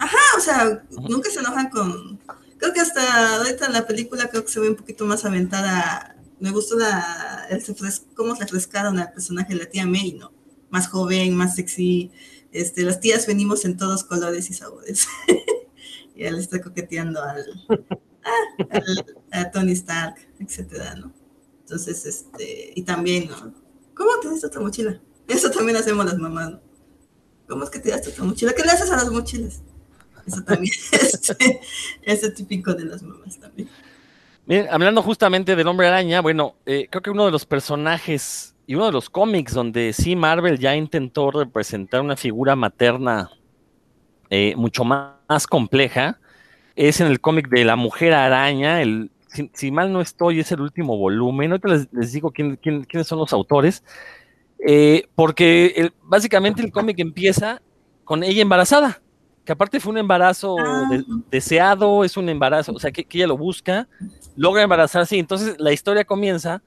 [0.00, 2.18] Ah, o sea, nunca se enojan con.
[2.58, 6.16] Creo que hasta ahorita en la película creo que se ve un poquito más aventada.
[6.40, 10.32] Me gustó la, el refres- cómo refrescaron al personaje de la tía May, ¿no?
[10.70, 12.10] Más joven, más sexy.
[12.52, 15.06] Este, las tías venimos en todos colores y sabores.
[16.16, 17.44] y él está coqueteando al,
[18.24, 21.12] ah, al- a Tony Stark, etcétera, ¿no?
[21.74, 23.52] Entonces, este, y también, ¿no?
[23.94, 25.00] ¿Cómo tiraste otra mochila?
[25.26, 26.60] Eso también hacemos las mamás, ¿no?
[27.48, 28.52] ¿Cómo es que tiraste otra mochila?
[28.52, 29.60] ¿Qué le haces a las mochilas?
[30.24, 31.60] Eso también este,
[32.02, 33.68] es típico de las mamás también.
[34.46, 38.76] Miren, hablando justamente del hombre araña, bueno, eh, creo que uno de los personajes y
[38.76, 43.32] uno de los cómics donde sí Marvel ya intentó representar una figura materna
[44.30, 46.20] eh, mucho más, más compleja
[46.76, 50.50] es en el cómic de la mujer araña, el, si, si mal no estoy, es
[50.52, 53.84] el último volumen, ahorita les, les digo quién, quién- quiénes son los autores,
[54.66, 57.60] eh, porque el- básicamente el cómic empieza
[58.04, 59.02] con ella embarazada,
[59.44, 60.86] que aparte fue un embarazo Ah.
[60.90, 63.88] de- deseado, es un embarazo, o sea, que, que ella lo busca,
[64.36, 66.62] logra embarazarse y entonces la historia comienza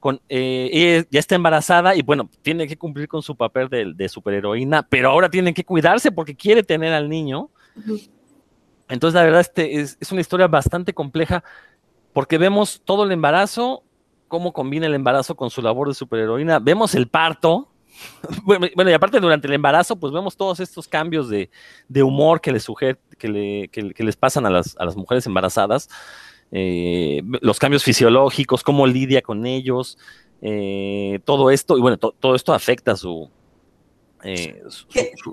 [0.00, 3.92] con, eh, ella ya está embarazada y bueno, tiene que cumplir con su papel de,
[3.94, 7.48] de superheroína, pero ahora tiene que cuidarse porque quiere tener al niño.
[8.88, 11.42] Entonces, la verdad, este es, es una historia bastante compleja
[12.14, 13.82] porque vemos todo el embarazo,
[14.28, 17.68] cómo combina el embarazo con su labor de superheroína, vemos el parto,
[18.44, 21.50] bueno, y aparte durante el embarazo, pues vemos todos estos cambios de,
[22.02, 25.26] humor que, le sujet, que, le, que, que les pasan a las, a las mujeres
[25.26, 25.88] embarazadas,
[26.50, 29.98] eh, los cambios fisiológicos, cómo lidia con ellos,
[30.40, 33.30] eh, todo esto, y bueno, to- todo esto afecta su,
[34.24, 34.62] eh,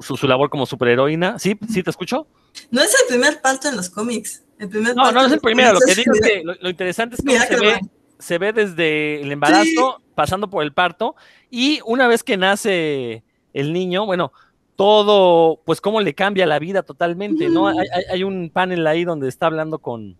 [0.01, 1.39] su, labor como superheroína.
[1.39, 1.58] ¿Sí?
[1.69, 2.27] ¿Sí te escucho?
[2.69, 4.43] No es el primer parto en los cómics.
[4.60, 5.73] El primer No, no es el primero.
[5.73, 7.80] Lo que digo es que lo, lo interesante es cómo Mira se que ve,
[8.19, 11.15] se ve desde el embarazo, pasando por el parto,
[11.49, 13.23] y una vez que nace
[13.54, 14.32] el niño, bueno,
[14.75, 17.67] todo, pues cómo le cambia la vida totalmente, ¿no?
[17.67, 20.17] Hay, hay- hay un panel ahí donde está hablando con,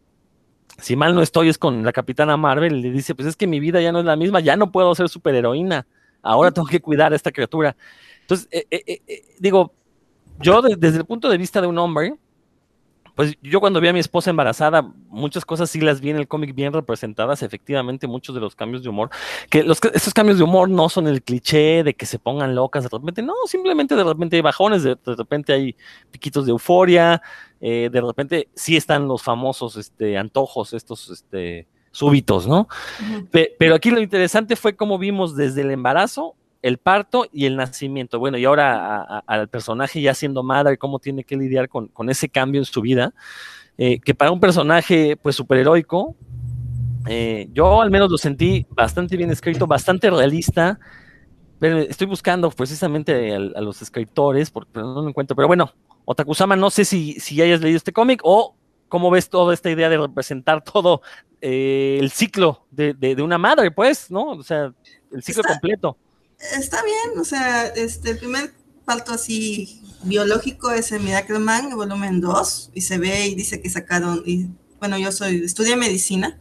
[0.78, 3.48] si mal no estoy, es con la capitana Marvel, y le dice, pues es que
[3.48, 5.86] mi vida ya no es la misma, ya no puedo ser superheroína,
[6.22, 7.76] ahora tengo que cuidar a esta criatura.
[8.32, 9.74] Entonces, eh, eh, eh, eh, digo,
[10.40, 12.16] yo de- desde el punto de vista de un hombre,
[13.14, 16.30] pues yo cuando vi a mi esposa embarazada, muchas cosas sí las vi en el
[16.30, 19.10] cómic bien representadas, efectivamente, muchos de los cambios de humor,
[19.50, 22.84] que los, estos cambios de humor no son el cliché de que se pongan locas
[22.84, 25.76] de repente, no, simplemente de repente hay bajones, de, de repente hay
[26.10, 27.22] piquitos de euforia,
[27.60, 32.70] eh, de repente sí están los famosos este, antojos, estos este, súbitos, ¿no?
[33.60, 38.20] pero aquí lo interesante fue cómo vimos desde el embarazo, el parto y el nacimiento.
[38.20, 42.62] Bueno, y ahora al personaje ya siendo madre, cómo tiene que lidiar con, ese cambio
[42.62, 43.14] en su vida,
[43.78, 46.16] eh, que para un personaje pues superheroico,
[47.08, 50.80] eh, yo al menos lo sentí bastante bien escrito, bastante realista,
[51.60, 55.72] pero estoy buscando precisamente a, los escritores, porque no lo encuentro, pero bueno,
[56.06, 58.56] Otakusama, no sé si, si hayas leído este cómic o
[58.88, 61.02] cómo ves toda esta idea de representar todo
[61.40, 64.32] eh, el ciclo de, una madre, pues, ¿no?
[64.32, 64.74] O sea,
[65.12, 65.98] el ciclo completo.
[66.58, 68.54] Está bien, o sea, este, el primer
[68.86, 73.70] parto así biológico es el Miracle Man, volumen 2, y se ve y dice que
[73.70, 74.50] sacaron, y
[74.80, 76.40] bueno, yo soy, estudié medicina,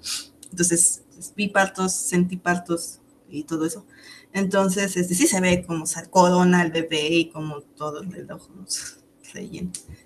[0.51, 1.03] entonces
[1.37, 3.87] vi partos, sentí partos y todo eso.
[4.33, 8.49] Entonces, este, sí se ve como corona el bebé y como todo el ojo.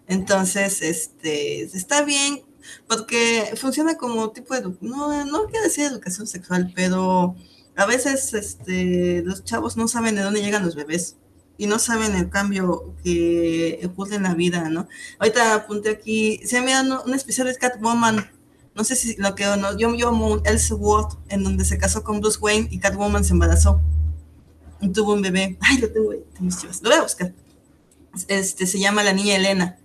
[0.07, 2.43] Entonces, este, está bien
[2.87, 7.35] porque funciona como tipo de, no, no quiero decir educación sexual, pero
[7.77, 11.17] a veces este, los chavos no saben de dónde llegan los bebés
[11.57, 14.89] y no saben el cambio que ocurre en la vida, ¿no?
[15.19, 18.31] Ahorita apunté aquí, se me da un especial de Catwoman,
[18.75, 22.21] no sé si lo que no, yo, yo amo Elseworld, en donde se casó con
[22.21, 23.81] Bruce Wayne y Catwoman se embarazó
[24.81, 25.57] y tuvo un bebé.
[25.61, 27.33] Ay, lo tengo lo voy a buscar.
[28.29, 29.79] Este, se llama La Niña Elena.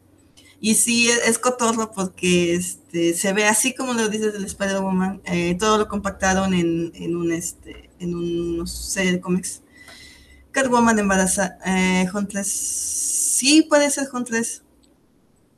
[0.62, 5.56] Y sí, es, cotorro porque este, se ve así como lo dices del Spider-Woman, eh,
[5.58, 9.62] todo lo compactaron en, en, un, este, en unos serie de cómics.
[10.52, 14.64] Catwoman embaraza, eh, Huntress, sí puede ser Huntress,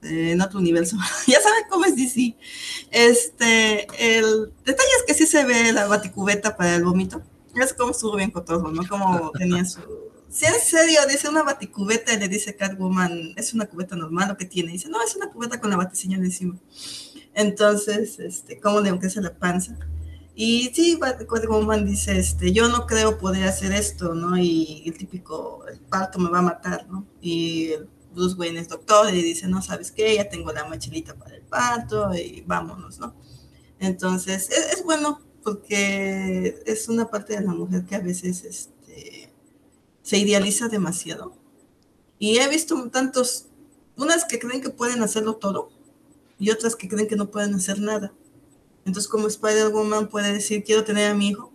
[0.04, 0.98] eh, en otro universo.
[1.28, 2.36] ya saben cómo es DC.
[2.92, 7.22] Este, el detalle es que sí se ve la baticubeta para el vómito.
[7.56, 8.88] Es como estuvo bien cotorro, ¿no?
[8.88, 9.82] Como tenía su
[10.32, 14.38] si en serio, dice una baticubeta y le dice Catwoman, es una cubeta normal lo
[14.38, 14.72] que tiene.
[14.72, 16.58] Dice, no, es una cubeta con la batiseñal encima.
[17.34, 19.78] Entonces, este, ¿cómo le crece la panza?
[20.34, 24.38] Y sí, Catwoman dice, este, yo no creo poder hacer esto, ¿no?
[24.38, 27.06] Y el típico, el parto me va a matar, ¿no?
[27.20, 27.72] Y
[28.14, 30.16] Bruce Wayne es doctor y dice, no, ¿sabes qué?
[30.16, 33.14] Ya tengo la mochilita para el parto y vámonos, ¿no?
[33.80, 38.81] Entonces, es, es bueno porque es una parte de la mujer que a veces, este,
[40.02, 41.34] se idealiza demasiado.
[42.20, 43.48] Y he visto tantos,
[43.98, 45.72] unas que creen que pueden hacerlo todo
[46.40, 48.14] y otras que creen que no pueden hacer nada.
[48.86, 51.52] Entonces, como Spider-Woman puede decir, quiero tener a mi hijo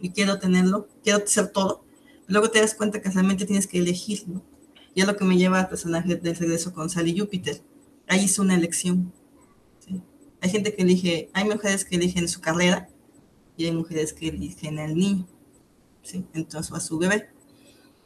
[0.00, 1.84] y quiero tenerlo, quiero ser todo.
[2.26, 4.42] Luego te das cuenta que realmente tienes que elegir, ¿no?
[4.94, 7.62] Y es lo que me lleva al personaje del regreso con Sally Júpiter.
[8.08, 9.12] Ahí es una elección.
[10.40, 12.88] Hay gente que elige, hay mujeres que eligen su carrera
[13.56, 15.26] y hay mujeres que eligen al niño.
[16.02, 16.24] ¿sí?
[16.32, 17.28] Entonces, a su bebé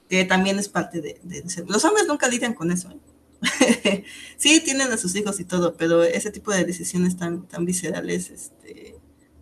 [0.08, 1.20] que también es parte de,
[1.66, 2.90] Los hombres nunca lidian con eso.
[2.90, 4.04] ¿eh?
[4.36, 8.30] sí, tienen a sus hijos y todo, pero ese tipo de decisiones tan, tan viscerales
[8.30, 8.96] este,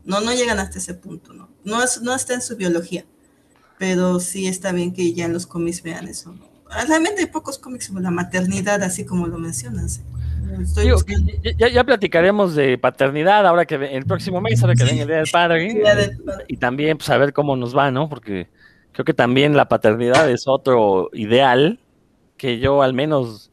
[0.05, 1.48] no, no llegan hasta ese punto, ¿no?
[1.64, 3.05] No, es, no está en su biología,
[3.79, 6.35] pero sí está bien que ya en los cómics vean eso.
[6.87, 9.98] Realmente hay pocos cómics sobre la maternidad, así como lo mencionas.
[9.98, 11.55] ¿eh?
[11.59, 15.16] ya, ya, platicaremos de paternidad ahora que el próximo mes, ahora que venga el Día
[15.18, 15.83] del Padre.
[16.48, 18.09] Y también, pues, a ver cómo nos va, ¿no?
[18.09, 18.48] Porque
[18.92, 21.78] Creo que también la paternidad es otro ideal
[22.37, 23.50] que yo al menos,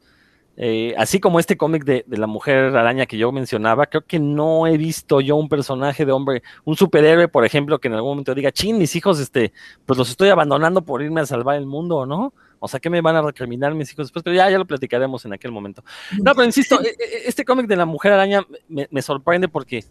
[0.57, 4.67] eh, así como este cómic de, la mujer araña que yo mencionaba, creo que no
[4.67, 8.35] he visto yo un personaje de hombre, un superhéroe, por ejemplo, que en algún momento
[8.35, 9.53] diga, chin, mis hijos, este,
[9.85, 12.33] pues los estoy abandonando por irme a salvar el mundo, ¿no?
[12.61, 14.23] O sea, ¿qué me van a recriminar mis hijos después?
[14.23, 15.81] Pero ya, ya lo platicaremos en aquel momento.
[16.21, 19.85] No, pero insisto, e, e, este cómic de la mujer araña me sorprende porque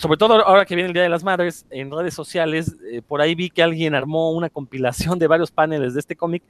[0.00, 3.20] sobre todo ahora que viene el Día de las Madres, en redes sociales, eh, por
[3.20, 6.42] ahí vi que alguien armó una compilación de varios paneles de este cómic.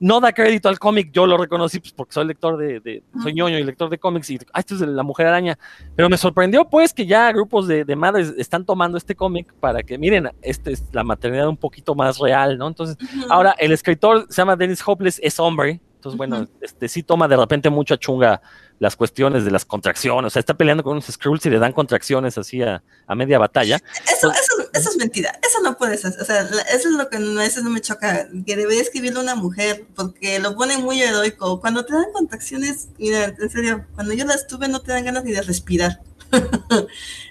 [0.00, 3.56] No da crédito al cómic, yo lo reconocí pues, porque soy lector de, soy ñoño
[3.56, 5.56] y lector de cómics y ah, esto es de la mujer araña.
[5.94, 9.96] Pero me sorprendió pues que ya grupos de, madres están tomando este cómic para que,
[9.96, 12.66] miren, este es la maternidad un poquito más real, ¿no?
[12.66, 12.96] Entonces,
[13.30, 15.80] ahora el escritor se llama Dennis Hopeless, es hombre,
[16.12, 18.40] entonces, bueno, este sí toma de repente mucha chunga
[18.78, 20.28] las cuestiones de las contracciones.
[20.28, 22.82] O sea, está peleando con unos Skrulls y le dan contracciones así a,
[23.14, 23.80] media batalla.
[24.04, 25.38] Eso, eso, eso, es mentira.
[25.42, 26.14] Eso no puede ser.
[26.20, 28.28] O sea, eso es lo que a veces no me choca.
[28.46, 31.60] Que debería escribirlo una mujer porque lo pone muy heroico.
[31.60, 35.24] Cuando te dan contracciones, mira, en serio, cuando yo las tuve no te dan ganas
[35.24, 36.00] ni de respirar.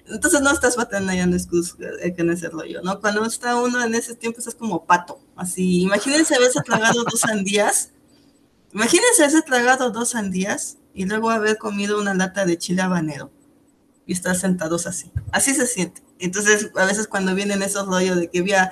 [0.07, 1.37] Entonces no estás batallando
[2.03, 2.99] hay que hacerlo yo, ¿no?
[2.99, 5.81] Cuando está uno en ese tiempo estás como pato, así.
[5.81, 7.91] Imagínense haberse tragado dos sandías
[8.73, 13.31] Imagínense haber tragado dos sandías y luego haber comido una lata de chile habanero
[14.05, 15.11] y estar sentados así.
[15.31, 16.01] Así se siente.
[16.19, 18.71] Entonces, a veces cuando vienen esos rollos de que vi a,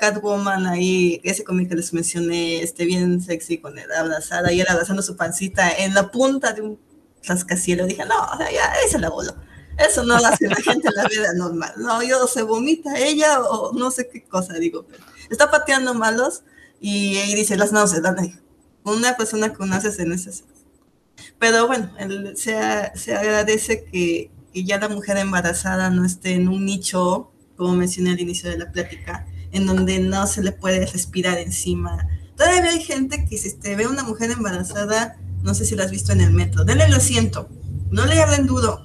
[0.00, 4.66] Catwoman ahí, ese cómic que les mencioné, este bien sexy con él abrazada y él
[4.68, 6.80] abrazando su pancita en la punta de un
[7.22, 7.86] rascacielos.
[7.86, 9.34] Dije, no, o sea, ya, esa la voló.
[9.78, 11.72] Eso no lo hace la gente en la vida normal.
[11.76, 14.86] No, yo se vomita ella o no sé qué cosa, digo.
[14.88, 16.42] Pero está pateando malos
[16.80, 18.18] y, y dice, las náuseas, dan
[18.84, 20.44] Una persona que conoces en ese...
[21.38, 22.56] Pero bueno, el, se,
[22.94, 28.10] se agradece que, que ya la mujer embarazada no esté en un nicho, como mencioné
[28.10, 32.08] al inicio de la plática, en donde no se le puede respirar encima.
[32.36, 35.90] Todavía hay gente que si te ve una mujer embarazada, no sé si la has
[35.90, 37.48] visto en el metro, denle lo siento,
[37.90, 38.82] no le hablen duro,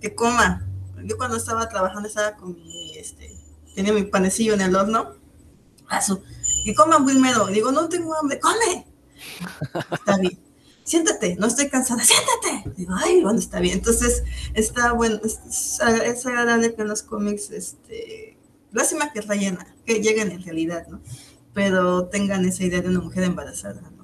[0.00, 0.66] que coma.
[1.04, 3.36] Yo cuando estaba trabajando estaba con mi, este,
[3.74, 5.14] tenía mi panecillo en el horno,
[6.04, 6.22] su,
[6.64, 7.46] que coma muy medo.
[7.48, 8.86] Digo, no tengo hambre, come.
[9.92, 10.38] Está bien.
[10.84, 12.70] Siéntate, no estoy cansada, siéntate.
[12.76, 13.78] Digo, ay, bueno, está bien.
[13.78, 18.36] Entonces, está bueno, es, es agradable que en los cómics, este,
[18.72, 21.00] lástima que rellena, que lleguen en realidad, ¿no?
[21.54, 24.02] Pero tengan esa idea de una mujer embarazada, ¿no?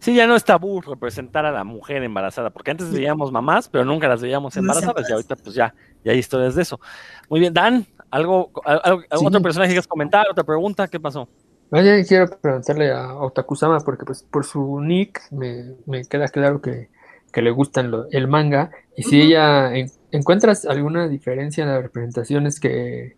[0.00, 3.84] Sí, ya no es tabú representar a la mujer embarazada, porque antes veíamos mamás, pero
[3.84, 6.80] nunca las veíamos embarazadas, y ahorita pues ya, ya hay historias de eso.
[7.28, 11.28] Muy bien, Dan, algo, algo otro personaje que quieres comentar, otra pregunta, ¿qué pasó?
[11.72, 16.90] Oye, quiero preguntarle a Otakusama, porque pues por su nick me, me queda claro que,
[17.32, 19.72] que le gustan el manga, y si ella
[20.10, 23.16] encuentras alguna diferencia en las representaciones que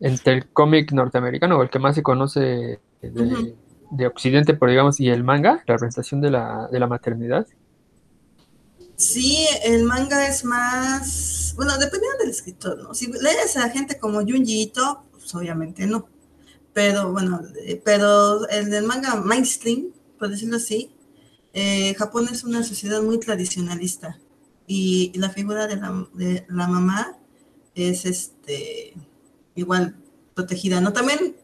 [0.00, 3.54] entre el cómic norteamericano o el que más se conoce de,
[3.92, 7.46] de Occidente, por digamos, y el manga, la representación de la, de la maternidad?
[8.96, 12.94] Sí, el manga es más, bueno, dependiendo del escritor, ¿no?
[12.94, 16.08] Si lees a gente como Junji Ito, pues obviamente no.
[16.72, 20.90] Pero bueno, eh, pero el del manga mainstream, por decirlo así,
[21.52, 24.18] eh, Japón es una sociedad muy tradicionalista
[24.66, 27.18] y la figura de la, de la mamá
[27.74, 28.94] es este
[29.54, 29.96] igual
[30.34, 30.92] protegida, ¿no?
[30.94, 31.36] También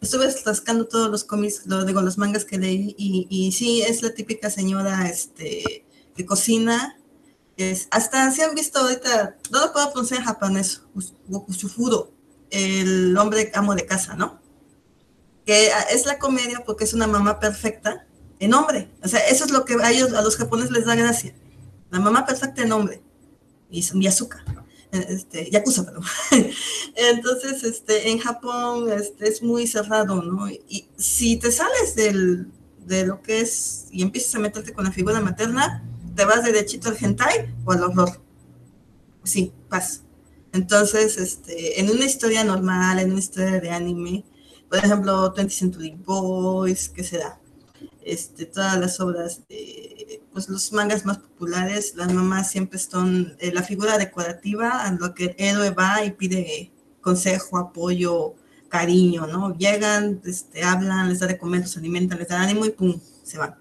[0.00, 4.02] estuve rascando todos los cómics, lo digo, los mangas que leí, y, y sí, es
[4.02, 5.84] la típica señora este,
[6.14, 6.98] que cocina.
[7.56, 10.82] Es, hasta si han visto ahorita, no lo puedo pronunciar en japonés,
[11.28, 12.12] Ushufuro,
[12.50, 14.45] el hombre amo de casa, ¿no?
[15.46, 18.06] Que es la comedia porque es una mamá perfecta
[18.38, 18.90] en hombre.
[19.02, 21.34] O sea, eso es lo que a ellos, a los japoneses les da gracia.
[21.90, 23.00] La mamá perfecta en hombre.
[23.70, 24.44] Y, y azúcar
[24.92, 26.04] este, Yakuza, perdón.
[26.96, 30.48] Entonces, este, en Japón este, es muy cerrado, ¿no?
[30.48, 32.48] Y si te sales del,
[32.84, 35.84] de lo que es y empiezas a meterte con la figura materna,
[36.14, 38.20] te vas derechito al hentai o al horror.
[39.24, 40.02] Sí, pasa.
[40.52, 44.24] Entonces, este, en una historia normal, en una historia de anime,
[44.68, 47.38] por ejemplo, 20 Century Boys, ¿qué se da?
[48.02, 53.52] Este, todas las obras de pues, los mangas más populares, las mamás siempre son eh,
[53.52, 58.34] la figura decorativa a lo que el héroe va y pide consejo, apoyo,
[58.68, 59.56] cariño, ¿no?
[59.56, 63.38] Llegan, este, hablan, les da de comer, los alimentan, les da ánimo y pum, se
[63.38, 63.56] van.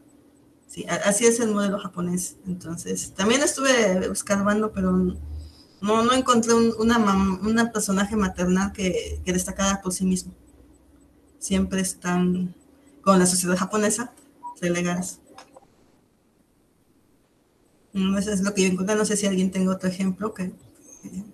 [0.68, 2.38] Sí, así es el modelo japonés.
[2.45, 6.97] Entonces, también estuve escarbando, pero no, no encontré una,
[7.41, 10.34] una personaje maternal que, que destacara por sí mismo.
[11.46, 12.56] Siempre están
[13.04, 14.12] con la sociedad japonesa
[14.60, 15.22] relegadas.
[17.93, 18.96] Mm, eso es lo que yo encontré.
[18.96, 20.54] No sé si alguien tenga otro ejemplo que.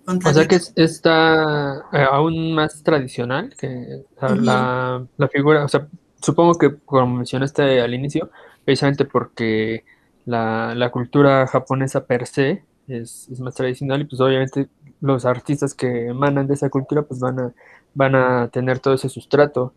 [0.06, 5.88] o sea que está eh, aún más tradicional que la, la, figura, o sea,
[6.20, 8.30] supongo que como mencionaste al inicio,
[8.66, 9.86] precisamente porque
[10.26, 14.68] la, la cultura japonesa per se es, es, más tradicional y pues obviamente
[15.00, 17.52] los artistas que emanan de esa cultura pues van a,
[17.94, 19.72] van a tener todo ese sustrato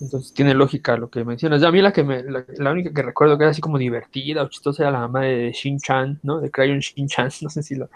[0.00, 1.62] entonces tiene lógica lo que mencionas.
[1.62, 4.48] A mí la que me, la, única que recuerdo que era así como divertida o
[4.48, 6.40] chistosa era la mamá de Shin-Chan, ¿no?
[6.40, 7.90] De Crayon Shin-Chan, no sé si lo,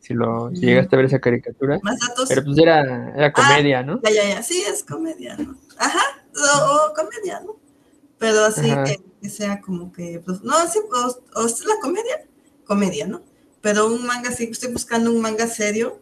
[0.00, 1.78] si lo llegaste a ver esa caricatura.
[1.82, 2.28] Más datos.
[2.28, 4.00] Pero pues era, era comedia, ¿no?
[4.02, 5.56] Ya, ya, ya, sí, es comedia, ¿no?
[5.78, 7.56] Ajá, o, comedia, ¿no?
[8.18, 12.24] Pero así que, sea como que, pues, no, sí, o, o es la comedia,
[12.64, 13.22] comedia, ¿no?
[13.60, 15.98] Pero un manga, sí, estoy buscando un manga serio,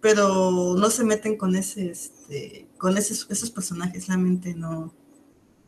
[0.00, 4.92] pero no se meten con ese, este, con esos, personajes, realmente no.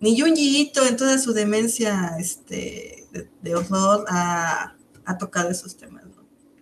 [0.01, 3.09] Ni Junji Ito en toda su demencia este,
[3.41, 4.77] de, horror ha,
[5.19, 6.05] tocado esos temas.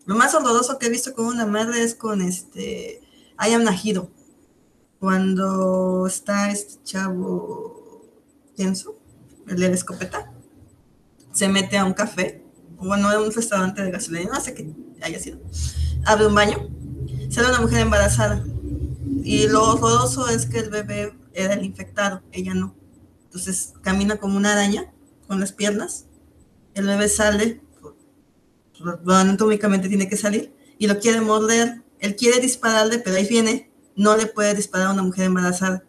[0.06, 3.02] Lo más horroroso que he visto con una madre es con este
[3.36, 4.12] Nahiro.
[5.00, 8.04] Cuando está este chavo,
[8.54, 8.96] pienso,
[9.48, 10.32] el la escopeta,
[11.32, 12.44] se mete a un café,
[12.76, 15.40] bueno, a un restaurante de gasolina, no sé qué haya sido,
[16.06, 16.68] abre un baño,
[17.28, 18.44] sale una mujer embarazada
[19.24, 22.76] y lo horroroso es que el bebé era el infectado, ella no.
[23.24, 24.92] Entonces camina como una araña
[25.26, 26.06] con las piernas.
[26.74, 27.62] El bebé sale,
[29.06, 31.82] anatómicamente tiene que salir, y lo quiere morder.
[32.00, 35.84] Él quiere dispararle, pero ahí viene, no le puede disparar a una mujer embarazada.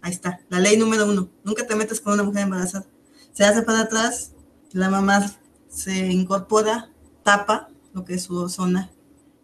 [0.00, 1.28] Ahí está, la ley número uno.
[1.42, 2.86] Nunca te metes con una mujer embarazada.
[3.32, 4.32] Se hace para atrás,
[4.70, 5.36] la mamá
[5.68, 6.92] se incorpora,
[7.24, 8.92] tapa, lo que es su zona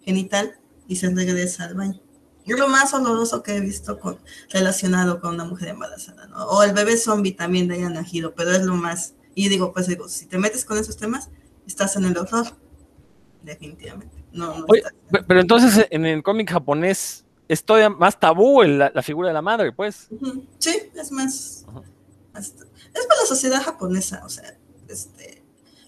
[0.05, 2.02] genital y se regresa al baño.
[2.47, 4.19] Es lo más oloroso que he visto con,
[4.51, 6.45] relacionado con una mujer embarazada, ¿no?
[6.47, 9.15] O el bebé zombie también de nacido, pero es lo más.
[9.35, 11.31] Y digo, pues digo, si te metes con esos temas,
[11.67, 12.47] estás en el horror.
[13.43, 14.25] Definitivamente.
[14.33, 14.83] No, Oye,
[15.27, 19.35] pero entonces en el cómic japonés es todavía más tabú el- la, la figura de
[19.35, 20.09] la madre, pues.
[20.59, 21.65] Sí, es más-
[22.35, 22.53] Es
[23.07, 24.57] para la sociedad japonesa, o sea,
[24.89, 25.43] este,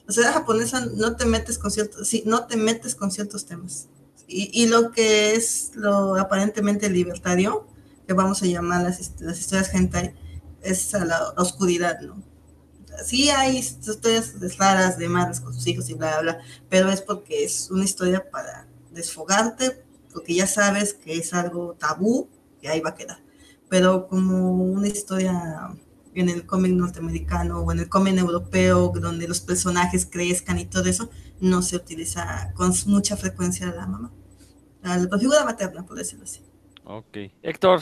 [0.07, 3.89] la sociedad japonesa no te metes con ciertos, sí, no te metes con ciertos temas.
[4.27, 7.67] Y, y lo que es lo aparentemente libertario,
[8.07, 10.15] que vamos a llamar las, las historias hentai,
[10.63, 12.23] es a la oscuridad, ¿no?
[13.05, 17.01] Sí hay historias raras de madres con sus hijos y bla, bla, bla, pero es
[17.01, 22.29] porque es una historia para desfogarte, porque ya sabes que es algo tabú,
[22.61, 23.19] que ahí va a quedar.
[23.69, 25.75] Pero como una historia
[26.15, 30.89] en el cómic norteamericano o en el cómic europeo, donde los personajes crezcan y todo
[30.89, 31.11] eso,
[31.41, 34.11] no se utiliza con mucha frecuencia la mamá.
[34.83, 36.43] La, la figura materna, por decirlo así.
[36.85, 37.17] Ok.
[37.43, 37.81] Héctor,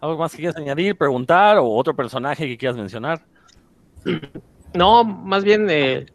[0.00, 3.24] ¿algo más que quieras añadir, preguntar o otro personaje que quieras mencionar?
[4.74, 6.06] No, más bien, eh,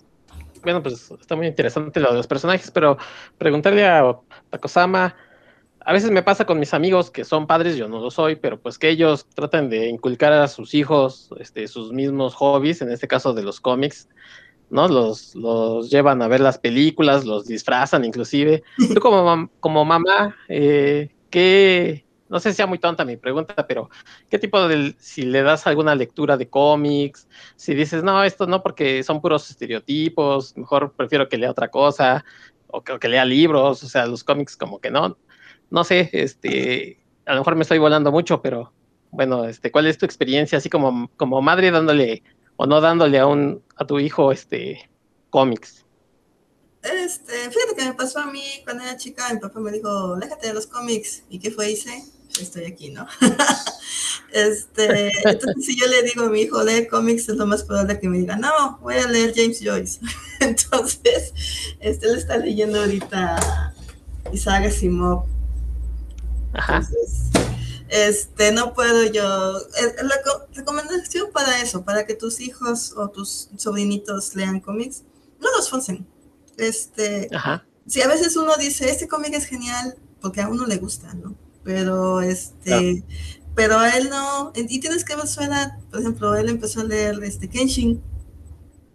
[0.64, 2.98] bueno, pues está muy interesante lo de los personajes, pero
[3.38, 4.16] preguntarle a
[4.50, 5.16] Takosama,
[5.86, 8.60] a veces me pasa con mis amigos que son padres, yo no lo soy, pero
[8.60, 13.08] pues que ellos tratan de inculcar a sus hijos este, sus mismos hobbies, en este
[13.08, 14.08] caso de los cómics,
[14.74, 14.88] ¿no?
[14.88, 18.64] Los, los llevan a ver las películas, los disfrazan inclusive.
[18.94, 23.92] Tú como, como mamá, eh, ¿qué, no sé si sea muy tonta mi pregunta, pero
[24.30, 28.64] ¿qué tipo de, si le das alguna lectura de cómics, si dices, no, esto no
[28.64, 32.26] porque son puros estereotipos, mejor prefiero que lea otra cosa,
[32.68, 35.18] o que, o que lea libros, o sea, los cómics como que no,
[35.70, 38.74] no sé, este, a lo mejor me estoy volando mucho, pero
[39.12, 42.24] bueno, este, ¿cuál es tu experiencia así como, como madre dándole
[42.56, 44.90] o no dándole a un, a tu hijo, este,
[45.30, 45.84] cómics?
[46.84, 50.48] Este, fíjate que me pasó a mí cuando era chica, mi papá me dijo, déjate
[50.48, 51.24] de los cómics.
[51.30, 51.72] ¿Y qué fue?
[51.72, 52.04] Hice,
[52.42, 53.08] estoy aquí, ¿no?
[54.34, 58.00] este, entonces si yo le digo a mi hijo, lee cómics, es lo más probable
[58.00, 60.02] que me diga, no, voy a leer James Joyce.
[60.42, 61.34] entonces,
[61.80, 63.74] este, él está leyendo ahorita
[64.34, 65.26] Isaac Asimov.
[66.52, 66.78] Ajá.
[66.78, 67.32] Entonces,
[67.90, 69.58] este, no puedo yo.
[69.60, 75.04] eh, La co- recomendación para eso, para que tus hijos o tus sobrinitos lean cómics,
[75.40, 76.06] no los forcen.
[76.58, 77.66] Este, Ajá.
[77.88, 81.36] sí, a veces uno dice, este cómic es genial porque a uno le gusta, ¿no?
[81.64, 83.04] Pero este,
[83.56, 85.78] pero a él no, y tienes que ver su edad.
[85.90, 88.02] Por ejemplo, él empezó a leer este Kenshin.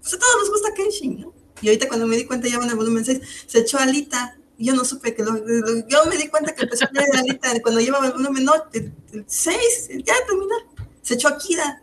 [0.01, 1.35] Pues a todos nos gusta Kenshin, ¿no?
[1.61, 4.38] Y ahorita cuando me di cuenta ya en el volumen 6, se echó Alita.
[4.61, 7.53] Yo no supe que lo, lo- yo me di cuenta que empezó a leer Alita
[7.63, 8.93] cuando llevaba el volumen no, el
[9.27, 10.59] 6, ya terminar.
[11.03, 11.83] Se echó Akira.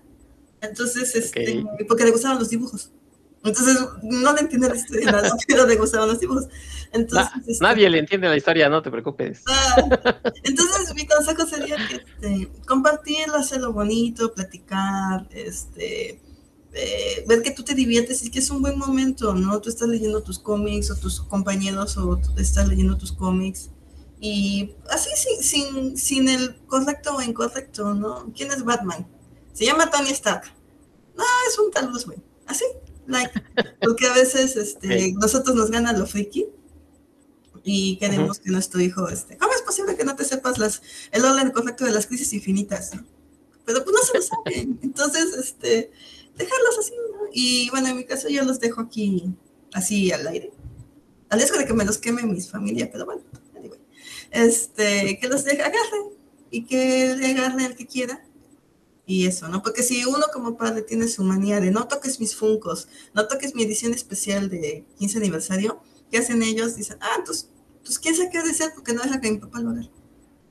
[0.61, 2.91] Entonces, este, porque le gustaban los dibujos.
[3.43, 6.45] Entonces, no le entiende la historia, nada, pero le gustaban los dibujos.
[6.91, 9.43] Entonces, Na- este, nadie le entiende la historia, no te preocupes.
[9.47, 9.75] Ah,
[10.43, 16.19] Entonces, mi consejo sería que este, compartirlo, hacerlo bonito, platicar, este,
[16.75, 19.61] eh, ver que tú te diviertes y que es un buen momento, ¿no?
[19.61, 23.69] Tú estás leyendo tus cómics o tus compañeros o estás leyendo tus cómics
[24.19, 28.31] y así sin, sin, sin el correcto o incorrecto, ¿no?
[28.35, 29.07] ¿Quién es Batman?
[29.53, 30.43] Se llama Tony Stark.
[31.15, 32.23] No, es un tal Bruce Wayne.
[32.45, 32.65] Así,
[33.07, 33.31] like,
[33.81, 36.47] porque a veces este, nosotros nos gana lo friki
[37.63, 41.23] y queremos que nuestro hijo, este, ¿cómo es posible que no te sepas las, el
[41.23, 42.93] orden correcto de las crisis infinitas?
[42.93, 43.05] no?
[43.65, 44.79] Pero pues no se lo saben.
[44.83, 45.91] Entonces, este,
[46.37, 47.27] dejarlos así, ¿no?
[47.31, 49.33] Y bueno, en mi caso yo los dejo aquí
[49.73, 50.51] así al aire.
[51.29, 53.21] Al riesgo de que me los queme mis familia, pero bueno,
[53.55, 53.79] anyway.
[54.31, 56.11] Este, que los deje, agarren
[56.51, 58.25] y que le agarre al que quiera.
[59.07, 59.61] Y eso, ¿no?
[59.61, 63.53] Porque si uno como padre tiene su manía de no toques mis funcos, no toques
[63.53, 65.79] mi edición especial de 15 aniversario,
[66.09, 66.75] ¿qué hacen ellos?
[66.75, 67.49] Dicen, ah, entonces,
[67.83, 69.89] pues quién sabe qué ha de ser porque no deja que mi papá lo haga.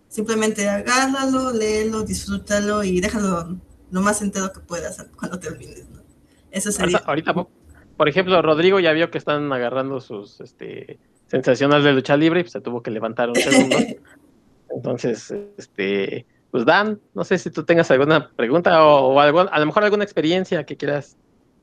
[0.09, 3.59] Simplemente agárralo, léelo, disfrútalo y déjalo
[3.91, 6.03] lo más entero que puedas cuando termines, ¿no?
[6.51, 6.99] Eso sería.
[6.99, 7.51] Ahorita, ahorita,
[7.97, 12.43] por ejemplo, Rodrigo ya vio que están agarrando sus este, sensacionales de lucha libre y
[12.45, 13.77] pues, se tuvo que levantar un segundo.
[14.71, 19.59] Entonces, este, pues Dan, no sé si tú tengas alguna pregunta o, o algo, a
[19.59, 21.17] lo mejor alguna experiencia que quieras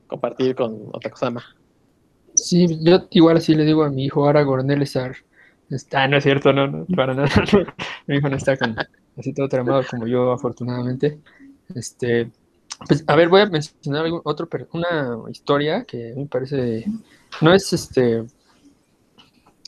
[0.06, 1.42] compartir con Otakosama.
[2.34, 5.16] Sí, yo igual así le digo a mi hijo Aragorn Elezar.
[5.70, 7.28] Está, no es cierto, no, no, para nada.
[8.06, 8.76] mi hijo no está con,
[9.18, 11.18] así todo tramado como yo, afortunadamente.
[11.74, 12.30] Este,
[12.86, 16.84] pues, a ver, voy a mencionar algún otro, una historia que me parece,
[17.40, 18.24] no es este,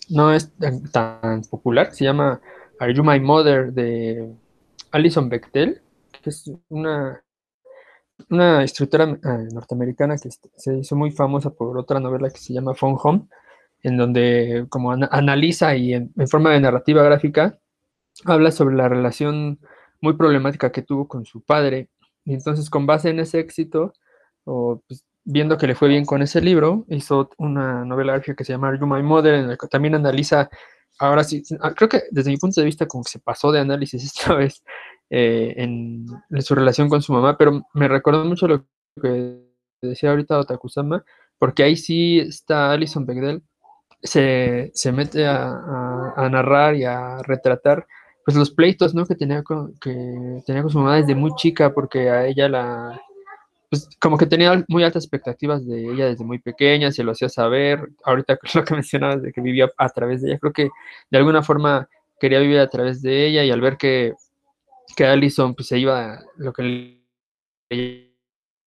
[0.09, 0.52] no es
[0.92, 2.40] tan, popular, se llama
[2.78, 4.34] Are You My Mother de
[4.90, 5.80] Alison Bechtel,
[6.22, 7.22] que es una,
[8.30, 12.52] una escritora eh, norteamericana que est- se hizo muy famosa por otra novela que se
[12.52, 13.28] llama Phone Home.
[13.82, 17.59] en donde como analiza y en, forma de narrativa gráfica
[18.24, 19.59] habla sobre la relación
[20.00, 21.90] muy problemática que tuvo con su padre.
[22.25, 23.93] Y entonces con base en ese éxito,
[24.45, 28.53] o pues, viendo que le fue bien con ese libro, hizo una novela que se
[28.53, 30.51] llama You My Mother, en la que también analiza,
[30.99, 33.61] ahora sí, ah, creo que desde mi punto de vista como que se pasó de
[33.61, 34.62] análisis esta vez
[35.11, 36.07] eh, en,
[36.41, 38.66] su relación con su mamá, pero me recordó mucho lo
[39.01, 39.41] que
[39.83, 41.05] decía ahorita Otakusama,
[41.39, 43.43] porque ahí sí está Alison Bechdel,
[44.03, 47.87] se, se mete a, a, narrar y a retratar
[48.25, 49.07] pues los pleitos ¿no?
[49.07, 53.01] que, tenía con, que tenía con su mamá desde muy chica, porque a ella la,
[53.68, 57.29] pues como que tenía muy altas expectativas de ella desde muy pequeña, se lo hacía
[57.29, 57.89] saber.
[58.05, 60.70] Ahorita lo que mencionabas de que vivía a través de ella, creo que
[61.11, 61.89] de alguna forma
[62.20, 64.14] quería vivir a través de ella y al ver que,
[64.97, 66.99] que Allison pues se iba, lo que
[67.70, 68.11] le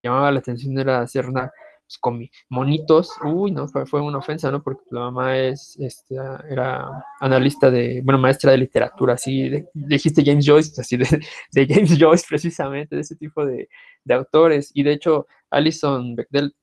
[0.04, 1.52] llamaba la atención era hacer una
[1.88, 4.62] pues, con monitos, uy, no, fue, una ofensa, ¿no?
[4.62, 6.16] Porque la mamá es, este,
[6.50, 11.22] era analista de, bueno, maestra de literatura, así, dijiste James Joyce, así, de,
[11.54, 13.70] de, James Joyce precisamente, de ese tipo de,
[14.04, 16.54] de autores, y de hecho, Alison Bechdel,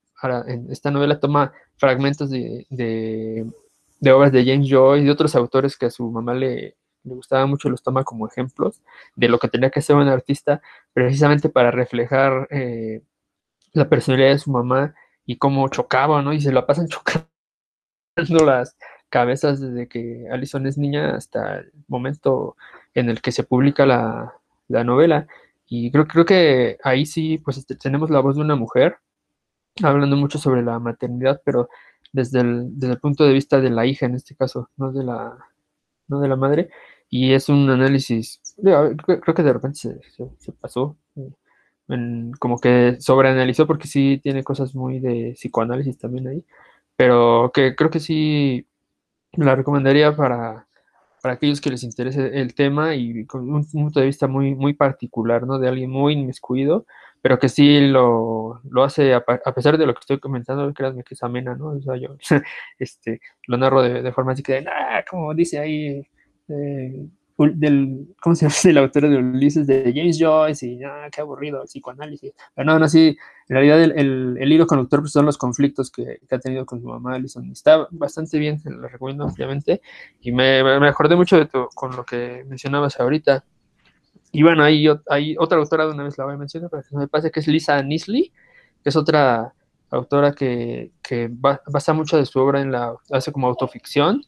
[0.46, 3.46] en esta novela toma fragmentos de, de,
[4.00, 7.14] de, obras de James Joyce y de otros autores que a su mamá le, le
[7.14, 8.82] gustaba mucho, los toma como ejemplos
[9.16, 10.60] de lo que tenía que ser un artista,
[10.92, 13.02] precisamente para reflejar eh,
[13.72, 14.94] la personalidad de su mamá
[15.26, 16.32] y cómo chocaba, ¿no?
[16.32, 17.28] Y se la pasan chocando
[18.44, 18.76] las
[19.08, 22.56] cabezas desde que Alison es niña hasta el momento
[22.94, 24.34] en el que se publica la,
[24.68, 25.26] novela.
[25.66, 28.98] Y creo, creo que ahí sí, pues este, tenemos la voz de una mujer,
[29.82, 31.68] hablando mucho sobre la maternidad, pero
[32.12, 35.04] desde el, desde el punto de vista de la hija en este caso, no de
[35.04, 35.38] la,
[36.08, 36.70] no de la madre.
[37.08, 40.00] Y es un análisis, creo, que de repente se,
[40.38, 40.96] se pasó,
[42.38, 46.44] como que sobreanalizó porque sí tiene cosas muy de psicoanálisis también ahí,
[46.96, 48.66] pero que creo que sí
[49.32, 50.66] la recomendaría para,
[51.22, 54.74] para aquellos que les interese el tema y con un punto de vista muy, muy
[54.74, 55.58] particular, ¿no?
[55.58, 56.86] De alguien muy inmiscuido,
[57.22, 61.14] pero que sí lo, lo hace, a, pesar de lo que estoy comentando, créanme que
[61.14, 61.68] es amena, ¿no?
[61.68, 62.16] O sea, yo
[62.78, 66.06] este, lo narro de, forma así que, ah, como dice ahí,
[66.48, 68.54] eh, del, ¿cómo se llama?
[68.64, 72.32] El autor de Ulises de James Joyce y, ah, qué aburrido, el psicoanálisis.
[72.54, 73.16] Pero no, no, sí,
[73.48, 76.80] en realidad el, el, hilo conductor pues, son los conflictos que, que, ha tenido con
[76.80, 77.50] su mamá, Alison.
[77.50, 79.82] Está bastante bien, se lo recomiendo ampliamente.
[80.20, 83.44] Y me, me acordé mucho de tu, con lo que mencionabas ahorita.
[84.32, 86.96] Y bueno, hay, hay otra autora, de una vez la voy a mencionar, para que
[86.96, 88.32] me pase, que es Lisa Nisley,
[88.82, 89.54] que es otra
[89.90, 94.24] autora que, que basa mucho de su obra en la, hace como autoficción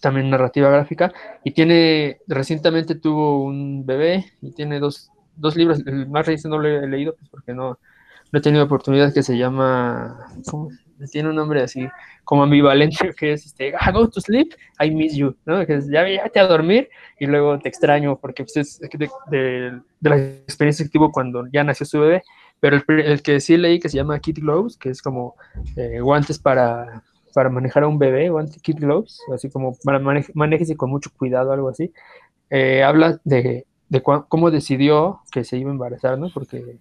[0.00, 1.12] también narrativa gráfica,
[1.44, 6.62] y tiene, recientemente tuvo un bebé y tiene dos, dos libros, el más reciente no
[6.62, 7.78] lo he leído pues porque no,
[8.32, 10.26] no he tenido oportunidad, que se llama,
[11.10, 11.88] tiene un nombre así
[12.24, 15.64] como ambivalente, que es este, ah, go to sleep, I miss you, ¿no?
[15.66, 19.80] Que es, ya vete a dormir y luego te extraño, porque pues, es de, de,
[20.00, 22.22] la experiencia que tuvo cuando ya nació su bebé,
[22.60, 25.36] pero el, el, que sí leí que se llama Kid Gloves, que es como
[25.76, 27.02] eh, guantes para
[27.34, 31.52] para manejar a un bebé o anti-kid gloves, así como para manejarse con mucho cuidado,
[31.52, 31.92] algo así.
[32.50, 36.30] Eh, habla de, de cómo decidió que se iba a embarazar, ¿no?
[36.32, 36.78] Porque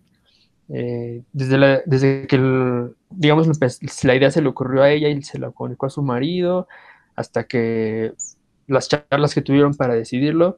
[0.69, 2.37] eh, desde, la, desde que,
[3.09, 3.47] digamos,
[4.03, 6.67] la idea se le ocurrió a ella y se la comunicó a su marido,
[7.15, 8.13] hasta que
[8.67, 10.57] las charlas que tuvieron para decidirlo,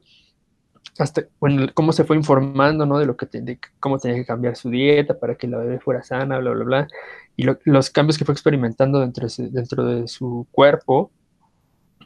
[0.98, 2.98] hasta bueno, cómo se fue informando, ¿no?
[2.98, 6.38] De lo que cómo tenía que cambiar su dieta para que la bebé fuera sana,
[6.38, 6.88] bla, bla, bla.
[7.36, 11.10] Y los cambios que fue experimentando dentro de, dentro de su cuerpo.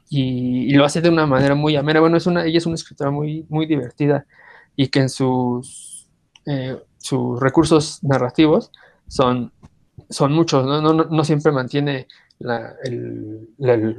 [0.08, 2.00] Y, lo hace de una manera muy amena.
[2.00, 4.26] Bueno, es una, ella es una escritora muy, muy divertida
[4.74, 6.08] y que en sus,
[6.46, 8.72] eh, sus recursos narrativos
[9.06, 9.52] son,
[10.08, 10.80] son muchos, ¿no?
[10.80, 12.08] No, no siempre mantiene
[12.40, 12.74] la,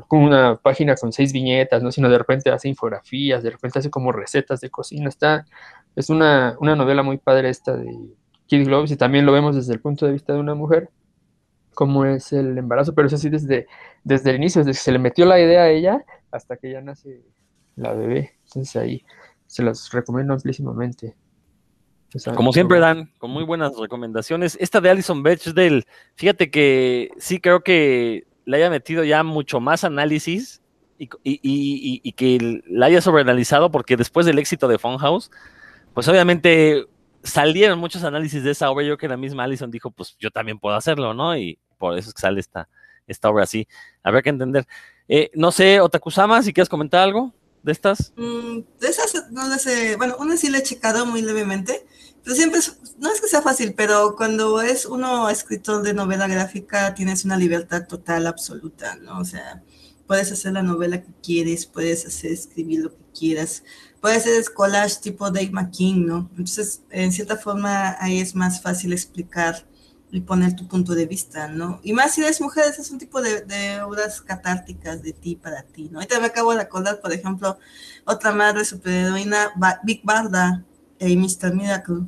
[0.10, 1.92] una página con seis viñetas, ¿no?
[1.92, 5.10] sino de repente hace infografías, de repente hace como recetas de cocina.
[5.10, 5.46] Está,
[5.96, 7.96] es una, novela muy padre esta de
[8.48, 10.90] Kid Gloves y también lo vemos desde el punto de vista de una mujer,
[11.76, 13.68] cómo es el embarazo, pero es así desde,
[14.04, 16.82] desde el inicio, desde que se le metió la idea a ella hasta que ya
[16.82, 17.22] nace
[17.76, 18.32] la bebé.
[18.46, 19.06] Entonces ahí
[19.46, 21.16] se las recomiendo amplísimamente.
[22.36, 24.58] Como siempre dan, con muy buenas recomendaciones.
[24.60, 25.86] Esta de Alison Bechdel,
[26.16, 30.62] fíjate que sí creo que le haya metido ya mucho más análisis
[31.00, 35.32] y, que la haya sobreanalizado, porque después del éxito de Funhouse,
[35.94, 36.86] pues obviamente
[37.24, 38.86] salieron muchos análisis de esa obra.
[38.86, 41.36] Yo que la misma Allison dijo, pues yo también puedo hacerlo, ¿no?
[41.36, 42.68] Y por eso es que sale esta,
[43.08, 43.68] esta obra así.
[44.04, 44.68] Habrá que entender.
[45.08, 47.34] Eh, no sé, Otakusama, si quieres comentar algo
[47.64, 48.14] de estas.
[48.18, 49.68] Mm, de esas no las.
[49.98, 51.86] Bueno, una sí la he checado muy levemente.
[52.24, 52.60] Pero siempre,
[53.00, 57.36] no es que sea fácil, pero cuando es uno escritor de novela gráfica tienes una
[57.36, 59.20] libertad total, absoluta, ¿no?
[59.20, 59.64] O sea,
[60.06, 63.64] puedes hacer la novela que quieres, puedes hacer escribir lo que quieras,
[64.02, 66.30] puedes hacer collage tipo Dave McKean, ¿no?
[66.32, 69.66] Entonces, en cierta forma, ahí es más fácil explicar
[70.12, 71.80] y poner tu punto de vista, ¿no?
[71.82, 75.64] Y más si eres mujer, es un tipo de, de obras catárticas de ti para
[75.64, 76.00] ti, ¿no?
[76.00, 77.58] Ahorita me acabo de acordar, por ejemplo,
[78.06, 79.54] otra madre superheroína,
[79.84, 80.66] Big Barda
[81.10, 81.54] y Mr.
[81.54, 82.02] Miracle.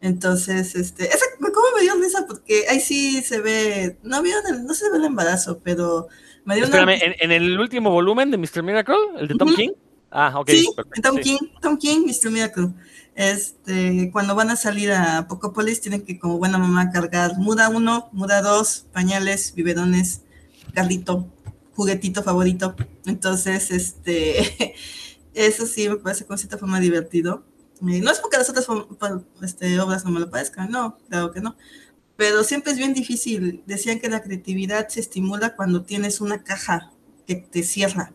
[0.00, 2.26] Entonces, este, esa, ¿cómo me dio risa?
[2.26, 6.08] Porque ahí sí se ve, no vieron no se ve el embarazo, pero
[6.44, 8.62] me dio Espérame, ¿en, ¿en, el último volumen de Mr.
[8.62, 9.56] Miracle, el de Tom uh -huh.
[9.56, 9.70] King?
[10.10, 10.50] Ah, ok.
[10.50, 10.68] Sí,
[11.02, 11.22] Tom sí.
[11.22, 12.30] King, Tom King, Mr.
[12.30, 12.68] Miracle.
[13.14, 18.08] Este, cuando van a salir a Pocopolis, tienen que, como buena mamá, cargar muda uno,
[18.12, 20.22] muda dos, pañales, biberones,
[20.74, 21.28] carrito,
[21.74, 22.74] juguetito favorito.
[23.06, 24.74] Entonces, este,
[25.34, 27.44] eso sí me parece con cierta forma divertido.
[27.80, 28.66] No es porque las otras
[29.42, 31.56] este, obras no me lo parezcan, no, claro que no.
[32.16, 33.62] Pero siempre es bien difícil.
[33.66, 36.92] Decían que la creatividad se estimula cuando tienes una caja
[37.26, 38.12] que te cierra.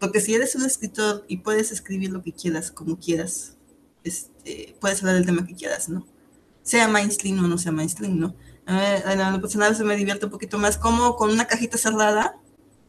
[0.00, 3.56] Porque si eres un escritor y puedes escribir lo que quieras, como quieras,
[4.04, 6.06] este, puedes hablar del tema que quieras, ¿no?
[6.62, 8.34] Sea mainstream o no sea mainstream, ¿no?
[8.66, 12.38] A lo personal se me divierte un poquito más como con una cajita cerrada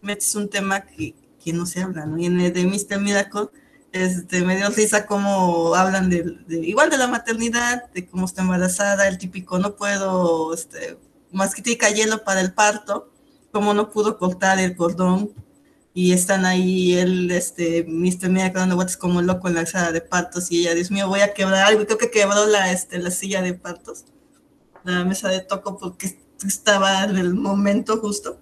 [0.02, 2.18] metes un tema que, que no se habla, ¿no?
[2.18, 3.00] Y en el de Mr.
[3.00, 3.50] Miracle,
[3.92, 9.08] este, me dio risa cómo hablan de, igual de la maternidad, de cómo está embarazada,
[9.08, 10.98] el típico no puedo, este,
[11.32, 13.12] masquitica hielo para el parto,
[13.52, 15.34] cómo no pudo cortar el cordón,
[15.94, 18.30] y están ahí él, este, Mr.
[18.30, 21.22] Miracle dando vueltas como loco en la sala de partos, y ella, Dios mío, voy
[21.22, 24.06] a quebrar algo, creo que quebró la, este, la silla de partos,
[24.84, 28.40] la mesa de toco, porque estaba en el momento justo.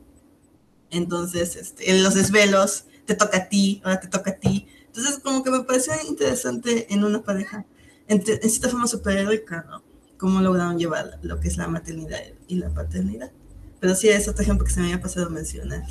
[0.90, 4.68] Entonces, este, los desvelos, te toca a ti, ahora te toca a ti.
[4.98, 7.66] Entonces, como que me pareció interesante en una pareja,
[8.08, 9.84] en, en cierta forma superheroica, ¿no?
[10.18, 13.32] Cómo lograron llevar lo que es la maternidad y la paternidad.
[13.80, 15.84] Pero sí, es otro ejemplo que se me había pasado a mencionar.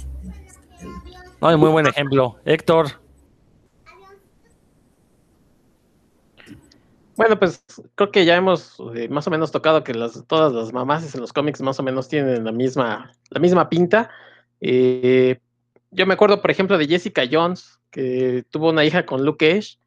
[1.40, 2.36] No, muy buen ejemplo.
[2.44, 2.88] Héctor.
[7.16, 7.62] Bueno, pues
[7.94, 11.20] creo que ya hemos eh, más o menos tocado que las, todas las mamás en
[11.20, 14.10] los cómics más o menos tienen la misma, la misma pinta.
[14.60, 15.38] Eh,
[15.92, 19.78] yo me acuerdo, por ejemplo, de Jessica Jones, que tuvo una hija con Luke Cage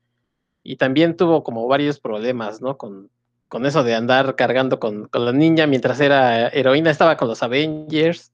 [0.63, 2.77] y también tuvo como varios problemas, ¿no?
[2.77, 3.09] Con,
[3.47, 7.41] con eso de andar cargando con, con, la niña mientras era heroína, estaba con los
[7.43, 8.31] Avengers.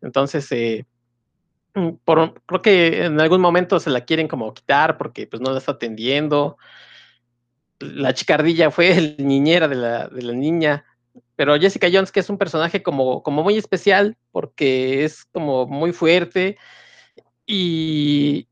[0.00, 0.86] Entonces, eh,
[2.04, 5.58] por, creo que en algún momento se la quieren como quitar porque pues no la
[5.58, 6.56] está atendiendo.
[7.78, 10.84] La chicardilla fue el niñera de la, de la niña,
[11.36, 15.92] pero Jessica Jones, que es un personaje como, como muy especial, porque es como muy
[15.92, 16.56] fuerte
[17.46, 18.48] y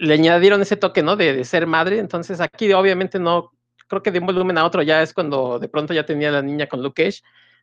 [0.00, 1.16] le añadieron ese toque, ¿no?
[1.16, 3.52] De, de, ser madre, entonces aquí obviamente no,
[3.86, 6.42] creo que de un volumen a otro ya es cuando de pronto ya tenía la
[6.42, 7.22] niña con Luke Cage,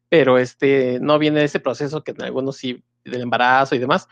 [0.09, 4.07] pero este, no viene ese proceso que en algunos sí, del embarazo y demás,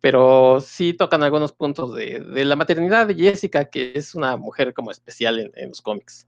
[0.00, 4.90] pero sí tocan algunos puntos de, la maternidad de Jessica, que es una mujer como
[4.90, 6.26] especial en, los cómics.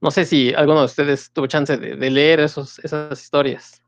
[0.00, 2.78] No sé si alguno de ustedes tuvo chance de, leer esas
[3.12, 3.82] historias.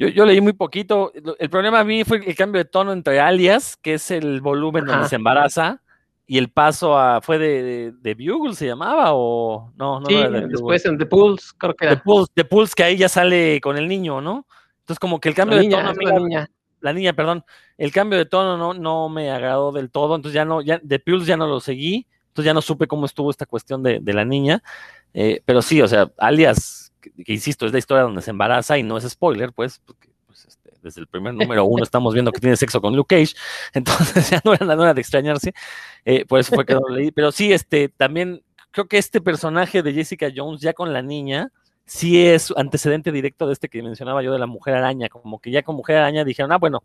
[0.00, 1.12] Yo, yo, leí muy poquito.
[1.38, 4.84] El problema a mí fue el cambio de tono entre Alias, que es el volumen
[4.84, 4.92] Ajá.
[4.94, 5.82] donde se embaraza,
[6.26, 7.20] y el paso a.
[7.20, 9.12] ¿Fue de, de, de Bugle se llamaba?
[9.12, 10.00] ¿O no?
[10.00, 11.96] no sí, no después en The Pulse, creo que era.
[11.96, 14.46] The Pulse, The Pulse, que ahí ya sale con el niño, ¿no?
[14.78, 16.10] Entonces, como que el cambio la de niña, tono.
[16.10, 16.50] La niña.
[16.80, 17.44] La niña, perdón.
[17.76, 20.16] El cambio de tono no, no me agradó del todo.
[20.16, 20.62] Entonces, ya no.
[20.62, 22.06] Ya, The Pulse ya no lo seguí.
[22.28, 24.62] Entonces, ya no supe cómo estuvo esta cuestión de, de la niña.
[25.12, 28.78] Eh, pero sí, o sea, alias, que, que, insisto, es la historia donde se embaraza
[28.78, 32.32] y no es spoiler, pues, porque pues, este, desde el primer número uno estamos viendo
[32.32, 33.34] que tiene sexo con Luke Cage,
[33.74, 35.52] entonces ya no era, no era de extrañarse,
[36.04, 39.20] eh, por eso fue que no lo leí, pero sí, este, también creo que este
[39.20, 41.50] personaje de Jessica Jones ya con la niña,
[41.86, 45.50] sí es antecedente directo de este que mencionaba yo de la mujer araña, como que
[45.50, 46.84] ya con mujer araña dijeron, ah, bueno,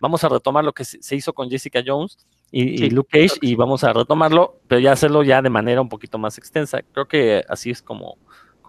[0.00, 2.18] vamos a retomar lo que se hizo con Jessica Jones
[2.50, 5.80] y, sí, y Luke Cage y vamos a retomarlo, pero ya hacerlo ya de manera
[5.80, 6.82] un poquito más extensa.
[6.92, 8.16] Creo que así es como,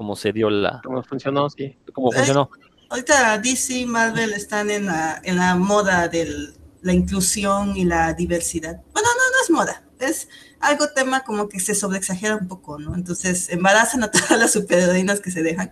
[0.01, 0.81] como se dio la...
[0.83, 1.77] Como funcionó, sí.
[1.93, 2.49] Como funcionó.
[2.89, 8.11] Ahorita DC y Marvel están en la, en la moda de la inclusión y la
[8.13, 8.81] diversidad.
[8.93, 10.27] Bueno, no, no es moda, es
[10.59, 12.95] algo tema como que se sobreexagera un poco, ¿no?
[12.95, 15.71] Entonces embarazan a todas las superheroínas que se dejan.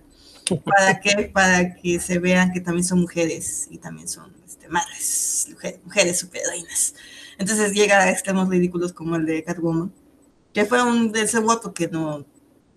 [0.63, 1.31] ¿Para qué?
[1.33, 6.19] Para que se vean que también son mujeres y también son este, madres, mujeres, mujeres
[6.19, 6.93] superheroínas.
[7.39, 9.91] Entonces llega a extremos ridículos como el de Catwoman,
[10.53, 12.27] que fue un desenvuelto porque no.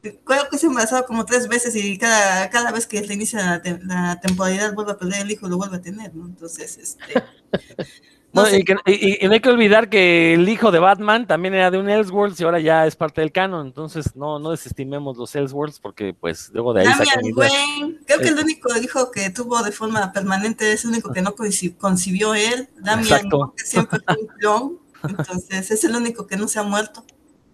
[0.02, 3.78] Creo que se embarazó como tres veces y cada, cada vez que reinicia la, te,
[3.84, 6.26] la, temporalidad vuelve a perder el hijo, lo vuelve a tener, ¿no?
[6.26, 7.22] Entonces, este.
[8.34, 8.60] No Bueno, sé.
[8.60, 11.70] y, que- y- y no hay que olvidar que el hijo de Batman también era
[11.70, 15.34] de un Elseworlds y ahora ya es parte del canon, entonces no, no desestimemos los
[15.36, 17.20] Elseworlds porque pues luego de ahí Damian.
[17.36, 21.20] Wayne, creo que el único hijo que tuvo de forma permanente es el único que
[21.20, 21.34] no
[21.78, 22.70] concibió él.
[22.80, 23.28] Damian.
[23.28, 23.52] ¿no?
[23.54, 27.04] que siempre fue un clon, entonces es el único que no se ha muerto.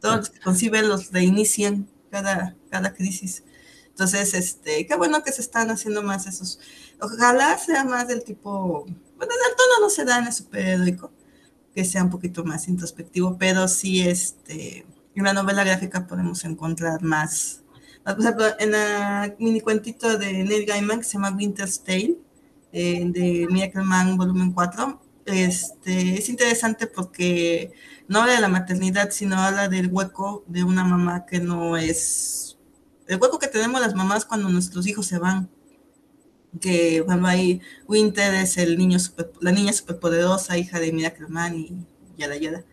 [0.01, 3.45] Todos los que conciben los reinician cada, cada crisis.
[3.99, 6.61] Entonces, este, qué bueno que se están haciendo más esos.
[7.01, 11.11] Ojalá sea más del tipo, bueno, el tono no se da en el superheroico,
[11.75, 14.87] que sea un poquito más introspectivo, pero sí, este,
[15.17, 17.63] en la novela gráfica podemos encontrar más.
[18.05, 22.19] Por ejemplo, en la mini cuentito de Neil Gaiman que se llama Winter's Tale,
[22.73, 27.73] eh, de Miracle Man volumen 4, este, es interesante porque
[28.09, 32.49] no habla de la maternidad, sino habla del hueco de una mamá que no es
[33.09, 35.49] el hueco que tenemos las mamás cuando nuestros hijos se van.
[36.61, 38.99] Que bueno, ahí Winter es el niño
[39.41, 41.87] la niña superpoderosa, hija de Miracle Man y
[42.19, 42.65] yada yada.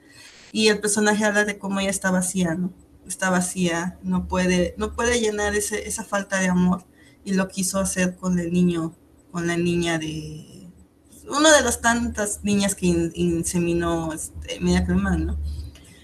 [0.51, 2.73] Y el personaje habla de cómo ella está vacía, ¿no?
[3.07, 6.85] Está vacía, no puede, no puede llenar ese, esa falta de amor.
[7.23, 8.95] Y lo quiso hacer con el niño,
[9.31, 10.54] con la niña de
[11.29, 15.37] una de las tantas niñas que in- inseminó este, Man, ¿no?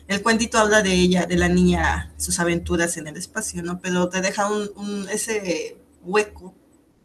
[0.07, 3.79] El cuentito habla de ella, de la niña, sus aventuras en el espacio, ¿no?
[3.79, 6.53] Pero te deja un, un- ese hueco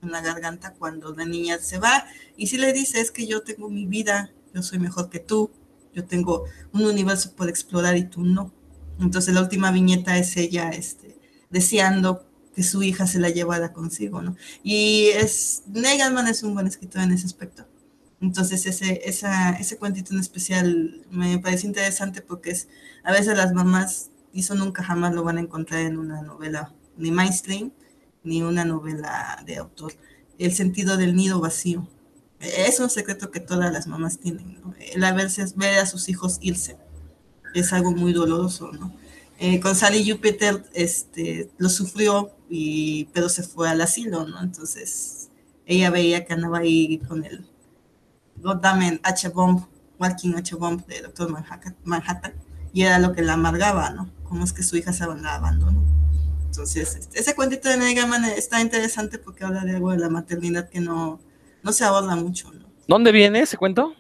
[0.03, 2.07] en la garganta cuando la niña se va
[2.37, 5.51] y si le dice es que yo tengo mi vida, yo soy mejor que tú,
[5.95, 8.53] yo tengo un universo por explorar y tú no.
[9.01, 11.17] Entonces la última viñeta es ella este,
[11.51, 14.37] deseando que su hija se la llevara consigo, ¿no?
[14.63, 17.67] Y es, Negelman es un buen escritor en ese aspecto.
[18.21, 22.69] Entonces ese, esa, ese cuentito en especial me parece interesante porque es,
[23.05, 26.75] a veces las mamás, y eso nunca jamás lo van a encontrar en una novela
[26.97, 27.73] ni mainstream,
[28.25, 29.93] ni una novela de autor.
[30.39, 31.89] El sentido del nido vacío.
[32.41, 34.75] Es un secreto que todas las mamás tienen, ¿no?
[34.79, 36.77] El a veces ver a sus hijos irse
[37.55, 38.95] es algo muy doloroso, ¿no?
[39.39, 44.43] Eh, con Sally Jupiter este, lo sufrió, y, pero se fue al asilo, ¿no?
[44.43, 45.31] Entonces
[45.67, 47.47] ella veía que andaba ahí con el
[48.43, 49.65] Goddammit H-Bomb,
[49.99, 51.31] Walking H-Bomb de Doctor
[51.85, 52.35] Manhattan,
[52.73, 54.11] y era lo que la amargaba, ¿no?
[54.25, 55.83] Cómo es que su hija se la abandonó.
[56.47, 60.09] Entonces, este, ese cuentito de Neil Gaiman está interesante porque habla de algo de la
[60.09, 61.21] maternidad que no,
[61.63, 62.67] no se aborda mucho, ¿no?
[62.89, 63.95] ¿Dónde viene ese cuento?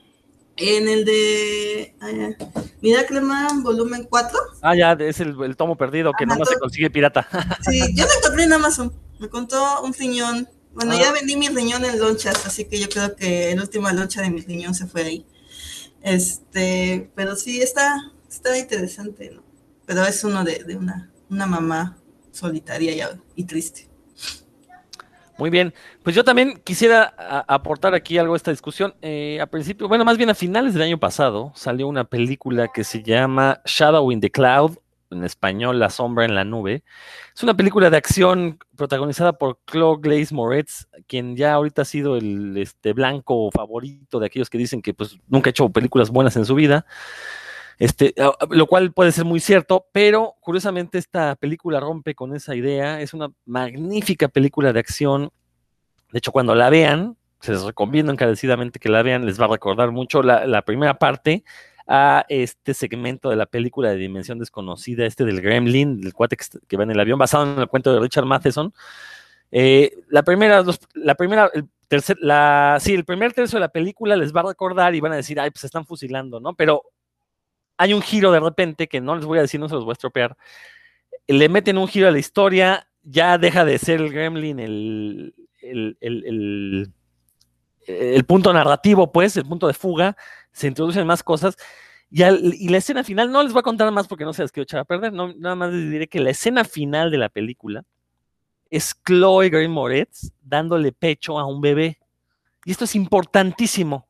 [0.59, 2.37] En el de eh,
[2.81, 6.55] Miracle Man, volumen 4, Ah, ya, es el, el tomo perdido que Ajá, nomás se
[6.55, 7.29] todo- consigue pirata.
[7.63, 8.93] Sí, yo lo encontré en Amazon.
[9.19, 10.49] Me contó un riñón.
[10.77, 11.01] Bueno, Ah.
[11.01, 14.31] ya vendí mi riñón en lonchas, así que yo creo que la última loncha de
[14.31, 15.27] mi riñón se fue ahí.
[16.03, 19.43] Este, pero sí está, está interesante, ¿no?
[19.87, 21.99] Pero es uno de, de una, una mamá
[22.31, 23.01] solitaria y,
[23.41, 23.89] y triste.
[25.39, 27.15] Muy bien, pues yo también quisiera
[27.49, 28.95] aportar aquí algo a esta discusión.
[29.03, 32.85] Eh, a principio, bueno, más bien a finales del año pasado salió una película que
[32.85, 34.79] se llama Shadow in the Cloud,
[35.11, 36.85] en español La sombra en la nube.
[37.35, 42.17] Es una película de acción protagonizada por Claude Glaze Moretz, quien ya ahorita ha sido
[42.17, 46.37] el este, blanco favorito de aquellos que dicen que pues nunca ha hecho películas buenas
[46.37, 46.87] en su vida.
[47.79, 48.15] Este,
[48.51, 53.01] lo cual puede ser muy cierto, pero curiosamente esta película rompe con esa idea.
[53.01, 55.31] Es una magnífica película de acción.
[56.11, 59.49] De hecho, cuando la vean, se les recomiendo encarecidamente que la vean, les va a
[59.49, 61.45] recordar mucho la primera parte
[61.87, 66.77] a este segmento de la película de Dimensión Desconocida, este del Gremlin, del cuate que,
[66.77, 68.73] va en el avión, basado en el cuento de Richard Matheson.
[69.53, 70.65] Eh, la primera,
[70.95, 74.47] la primera, el tercer, la, sí, el primer tercio de la película les va a
[74.49, 76.55] recordar y van a decir, ay, pues se están fusilando, ¿no?
[76.55, 76.83] Pero
[77.77, 79.93] hay un giro de repente que no les voy a decir, no se los voy
[79.93, 80.37] a estropear.
[81.29, 86.93] Le meten un giro a la historia, ya deja de ser el Gremlin el, el-
[87.87, 90.17] el punto narrativo, pues, el punto de fuga,
[90.57, 91.57] se introducen más cosas.
[92.11, 94.65] Y, la escena final, no les voy a contar más porque no se las quiero
[94.65, 97.85] echar a perder, no, nada más les diré que la escena final de la película
[98.71, 101.99] es Chloe Grace Moretz dándole pecho a un bebé.
[102.65, 104.09] Y esto es importantísimo,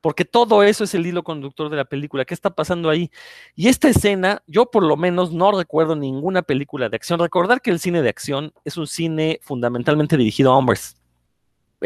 [0.00, 2.24] porque todo eso es el hilo conductor de la película.
[2.24, 3.10] ¿Qué está pasando ahí?
[3.54, 7.20] Y esta escena, yo por lo menos no recuerdo ninguna película de acción.
[7.20, 10.96] Recordar que el cine de acción es un cine fundamentalmente dirigido a hombres.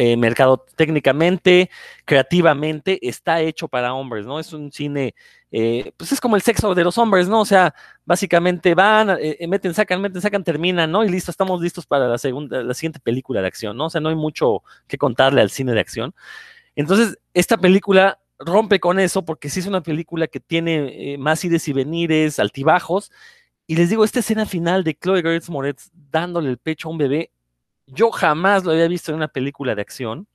[0.00, 1.70] Eh, mercado técnicamente,
[2.04, 4.38] creativamente, está hecho para hombres, ¿no?
[4.38, 5.12] Es un cine,
[5.50, 7.40] eh, pues es como el sexo de los hombres, ¿no?
[7.40, 7.74] O sea,
[8.04, 11.04] básicamente van, eh, meten, sacan, meten, sacan, terminan, ¿no?
[11.04, 13.86] Y listo, estamos listos para la segunda, la siguiente película de acción, ¿no?
[13.86, 16.14] O sea, no hay mucho que contarle al cine de acción.
[16.76, 21.44] Entonces, esta película rompe con eso porque sí es una película que tiene eh, más
[21.44, 23.10] ides y venires, altibajos.
[23.66, 26.98] Y les digo, esta escena final de Chloe Grace Moretz dándole el pecho a un
[26.98, 27.32] bebé,
[27.92, 30.26] yo jamás lo había visto en una película de acción.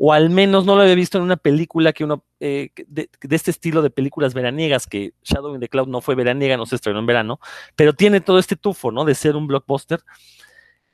[0.00, 3.50] o al menos no lo había visto en una película que uno, eh, de, este
[3.50, 7.00] estilo de películas veraniegas, que Shadow in the Cloud no fue veraniega, no se estrenó
[7.00, 7.40] en verano,
[7.74, 9.04] pero tiene todo este tufo, ¿no?
[9.04, 10.00] De ser un blockbuster.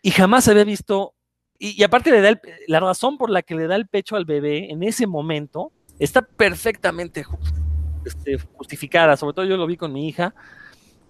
[0.01, 1.15] Y jamás había visto,
[1.59, 4.17] y, y aparte le da el, la razón por la que le da el pecho
[4.17, 7.27] al bebé en ese momento, está perfectamente
[8.05, 10.35] este, justificada, sobre todo yo lo vi con mi hija,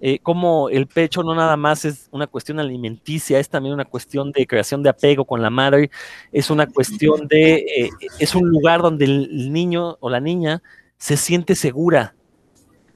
[0.07, 4.33] eh, como el pecho no nada más es una cuestión alimenticia, es también una cuestión
[4.33, 5.91] de creación de apego con la madre,
[6.31, 10.63] es una cuestión de, eh, es un lugar donde el niño o la niña
[10.99, 12.15] se siente segura.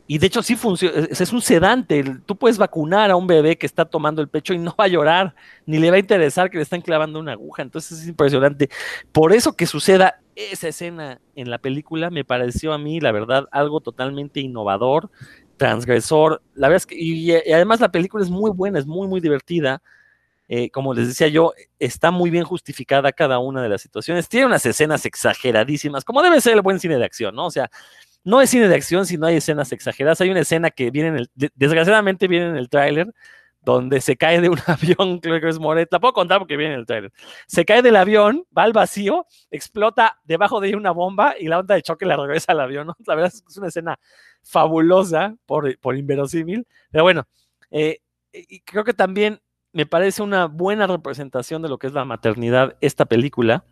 [0.06, 3.64] Y de hecho sí funciona, es un sedante, tú puedes vacunar a un bebé que
[3.64, 5.34] está tomando el pecho y no va a llorar,
[5.64, 8.68] ni le va a interesar que le están clavando una aguja, entonces es impresionante.
[9.12, 13.48] Por eso que suceda esa escena en la película me pareció a mí, la verdad,
[13.50, 15.10] algo totalmente innovador,
[15.58, 16.42] transgresor.
[16.54, 19.82] La verdad es que, y, además la película es muy buena, es muy, muy divertida.
[20.48, 24.28] Eh, como les decía yo, está muy bien justificada cada una de las situaciones.
[24.28, 27.46] Tiene unas escenas exageradísimas, como debe ser el buen cine de acción, ¿no?
[27.46, 27.70] O sea,
[28.24, 30.20] no es cine de acción si no hay escenas exageradas.
[30.22, 33.12] Hay una escena que viene en el, desgraciadamente viene en el tráiler,
[33.72, 36.74] donde se cae de un avión, creo que es Moret, la puedo contar porque viene
[36.74, 37.12] en el trailer.
[37.46, 41.58] Se cae del avión, va al vacío, explota debajo de ella una bomba y la
[41.58, 42.92] onda de choque la regresa al avión.
[43.06, 43.98] La verdad es que es una escena
[44.42, 47.26] fabulosa por, por inverosímil, pero bueno,
[47.70, 48.00] eh,
[48.32, 49.40] y creo que también
[49.72, 53.64] me parece una buena representación de lo que es la maternidad esta película,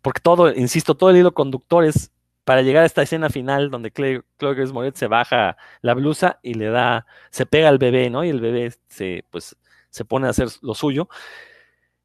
[0.00, 2.12] porque todo, insisto, todo el hilo conductor es
[2.44, 6.54] para llegar a esta escena final donde Chloe, Grace Moretz se baja la blusa y
[6.54, 8.24] le da, se pega al bebé, ¿no?
[8.24, 9.56] Y el bebé se, pues,
[9.90, 11.08] se pone a hacer lo suyo.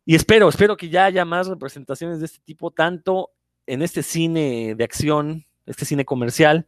[0.05, 3.31] Y espero, espero que ya haya más representaciones de este tipo, tanto
[3.65, 6.67] en este cine de acción, este cine comercial,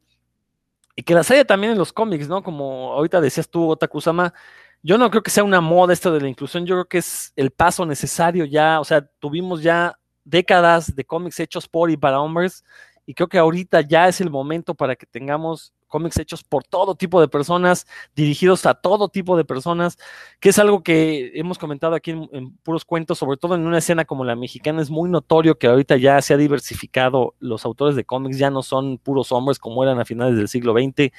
[0.96, 2.44] y que las haya también en los cómics, ¿no?
[2.44, 4.34] Como ahorita decías tú, Otakusama,
[4.82, 7.32] yo no creo que sea una moda esto de la inclusión, yo creo que es
[7.38, 12.20] el paso necesario ya, o sea, tuvimos ya décadas de cómics hechos por y para
[12.20, 12.64] hombres,
[13.10, 16.94] y creo que ahorita ya es el momento para que tengamos cómics hechos por todo
[16.94, 19.98] tipo de personas, dirigidos a todo tipo de personas,
[20.40, 24.06] que es algo que hemos comentado aquí en, puros cuentos, sobre todo en una escena
[24.06, 28.06] como la mexicana, es muy notorio que ahorita ya se ha diversificado, los autores de
[28.06, 31.12] cómics ya no son puros hombres como eran a finales del siglo XX,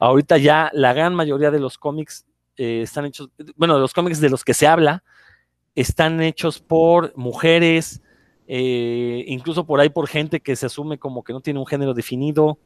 [0.00, 2.26] ahorita ya la gran mayoría de los cómics
[2.56, 5.04] eh, están hechos, bueno, los cómics de los que se habla,
[5.76, 8.02] están hechos por mujeres,
[8.48, 11.94] eh, incluso por ahí por gente que se asume como que no tiene un género
[11.94, 12.58] definido.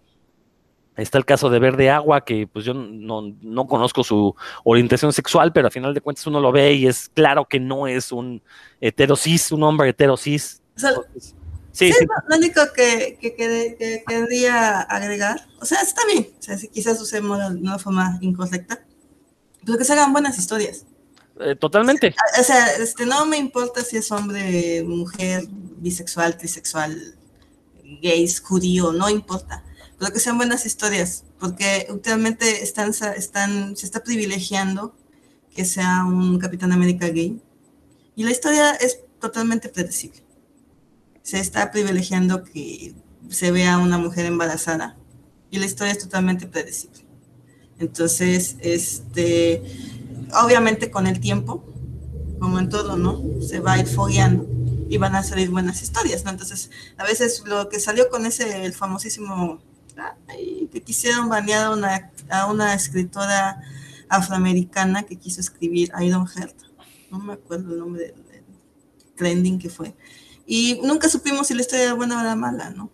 [0.97, 5.53] Está el caso de Verde Agua, que pues yo no, no, conozco su orientación sexual,
[5.53, 8.43] pero a final de cuentas uno lo ve y es claro que no es un
[8.81, 10.61] heterosis, un hombre heterosis.
[10.77, 11.35] O sea, Entonces,
[11.73, 16.43] sí, sí, Lo único que, que, que, que, querría agregar, o sea, está bien, o
[16.43, 18.85] sea, si quizás usemos de una forma incorrecta,
[19.65, 20.87] pero que se hagan buenas historias.
[21.41, 22.15] Eh, totalmente.
[22.39, 27.17] O sea, este, no me importa si es hombre, mujer, bisexual, trisexual,
[28.03, 29.65] gays, judío, no importa.
[29.99, 34.95] Pero que sean buenas historias, porque últimamente están, están, se está privilegiando
[35.55, 37.41] que sea un Capitán América gay.
[38.17, 40.23] Y la historia es totalmente predecible.
[41.23, 42.95] Se está privilegiando que
[43.29, 44.97] se vea una mujer embarazada.
[45.51, 47.05] Y la historia es totalmente predecible.
[47.79, 49.63] Entonces, este,
[50.35, 51.65] obviamente con el tiempo,
[52.39, 53.23] como en todo, ¿no?
[53.47, 54.47] Se va a ir fogueando
[54.89, 56.31] y van a salir buenas historias, ¿no?
[56.31, 59.61] Entonces, a veces lo que salió con ese, el famosísimo,
[60.29, 63.63] ay, que quisieron banear a una, a una escritora
[64.09, 66.57] afroamericana que quiso escribir Iron Heart,
[67.11, 68.15] no me acuerdo el nombre del,
[69.17, 69.95] trending que fue,
[70.47, 72.91] y nunca supimos si la historia era buena o era mala, ¿no?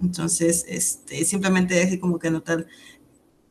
[0.00, 2.66] Entonces, este, simplemente es como que notar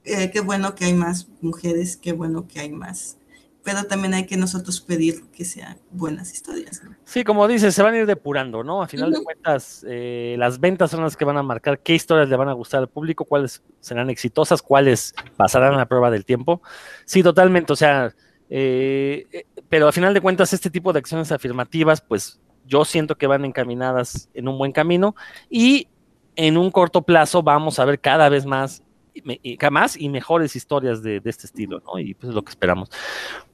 [0.06, 3.18] eh, qué bueno que hay más mujeres, qué bueno que hay más.
[3.64, 6.84] Pero también hay que nosotros pedir que sean buenas historias.
[6.84, 6.96] ¿no?
[7.04, 8.84] Sí, como dices, se van a ir depurando, ¿no?
[8.84, 9.18] A final uh -huh.
[9.18, 12.50] de cuentas, eh, las ventas son las que van a marcar qué historias le van
[12.50, 16.62] a gustar al público, cuáles serán exitosas, cuáles pasarán la prueba del tiempo.
[17.06, 18.14] Sí, totalmente, o sea,
[18.52, 23.26] eh, pero a final de cuentas, este tipo de acciones afirmativas, pues yo siento que
[23.26, 25.16] van encaminadas en un buen camino
[25.50, 25.88] y
[26.36, 28.84] en un corto plazo vamos a ver cada vez más
[29.16, 32.00] y más y mejores historias de, este estilo, ¿no?
[32.00, 32.90] Y pues es lo que esperamos.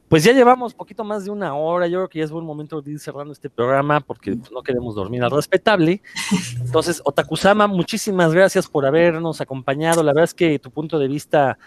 [0.08, 2.82] Pues ya llevamos poquito más de una hora, yo creo que ya es buen momento
[2.82, 6.02] de ir cerrando este programa porque pues, no queremos dormir al respetable.
[6.60, 10.04] Entonces, Otakusama, muchísimas gracias por habernos acompañado.
[10.04, 11.58] La verdad es que tu punto de vista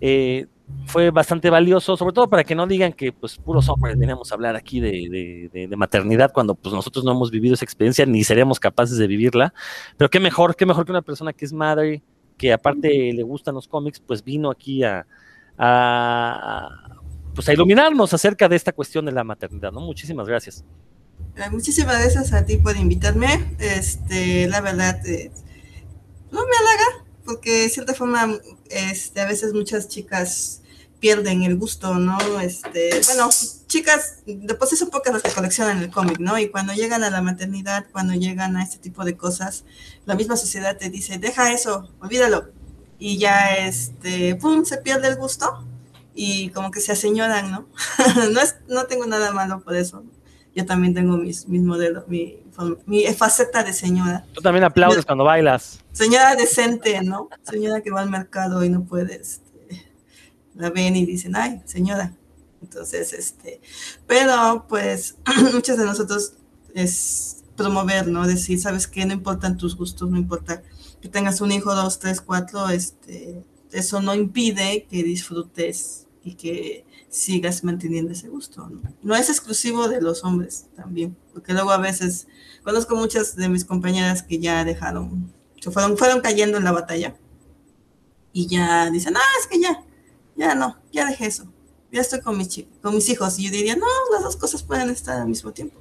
[0.00, 0.46] eh,
[0.86, 4.34] fue bastante valioso, sobre todo para que no digan que pues puros hombres veníamos a
[4.34, 8.58] hablar aquí de, de, maternidad cuando pues nosotros no hemos vivido esa experiencia ni seremos
[8.58, 9.54] capaces de vivirla.
[9.96, 12.02] Pero qué mejor, qué mejor que una persona que es madre,
[12.42, 15.06] que aparte le gustan los cómics, pues vino aquí a,
[15.56, 16.68] a,
[17.36, 19.80] pues a iluminarnos acerca de esta cuestión de la maternidad, ¿no?
[19.80, 20.64] Muchísimas gracias.
[21.52, 23.54] Muchísimas gracias a ti por invitarme.
[23.60, 25.30] Este, la verdad, eh,
[26.32, 28.36] no me halaga, porque de cierta forma,
[28.70, 30.62] este, a veces muchas chicas
[30.98, 32.40] pierden el gusto, ¿no?
[32.40, 33.30] Este, bueno,
[33.72, 36.38] chicas, de por sí son pocas las que coleccionan el cómic, ¿no?
[36.38, 39.64] Y cuando llegan a la maternidad, cuando llegan a este tipo de cosas,
[40.04, 42.50] la misma sociedad te dice, deja eso, olvídalo.
[42.98, 45.66] Y ya, este, pum, se pierde el gusto
[46.14, 47.66] y como que se aseñoran, ¿no?
[48.32, 50.04] no, es, no tengo nada malo por eso.
[50.54, 52.40] Yo también tengo mis, mis modelos, mi,
[52.84, 54.26] mi faceta de señora.
[54.34, 55.80] Tú también aplaudes cuando bailas.
[55.92, 57.30] Señora decente, ¿no?
[57.42, 59.90] Señora que va al mercado y no puede, este,
[60.54, 62.12] la ven y dicen, ay, señora.
[62.62, 63.60] Entonces, este,
[64.06, 65.16] pero pues
[65.52, 66.34] muchos de nosotros
[66.74, 68.26] es promover, ¿no?
[68.26, 69.04] Decir, ¿sabes qué?
[69.04, 70.62] No importan tus gustos, no importa
[71.00, 76.86] que tengas un hijo, dos, tres, cuatro, este, eso no impide que disfrutes y que
[77.08, 78.68] sigas manteniendo ese gusto.
[78.68, 78.80] ¿no?
[79.02, 82.26] no es exclusivo de los hombres también, porque luego a veces
[82.62, 87.16] conozco muchas de mis compañeras que ya dejaron, se fueron, fueron cayendo en la batalla
[88.32, 89.84] y ya dicen, ah, es que ya,
[90.36, 91.51] ya no, ya dejé eso,
[91.92, 93.38] ya estoy con mis, con mis hijos.
[93.38, 95.80] Y yo diría, no, las dos cosas pueden estar al mismo tiempo.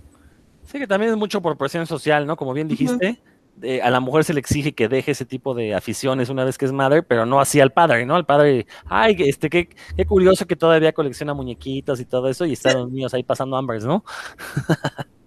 [0.71, 2.37] Sí, que también es mucho por presión social, ¿no?
[2.37, 3.07] Como bien dijiste.
[3.07, 3.31] Uh -huh
[3.61, 6.57] eh, a la mujer se le exige que deje ese tipo de aficiones una vez
[6.57, 8.15] que es madre, pero no así al padre, ¿no?
[8.15, 12.53] Al padre, ay, este, qué, qué curioso que todavía colecciona muñequitas y todo eso, y
[12.53, 14.03] están los niños ahí pasando hambres, ¿no?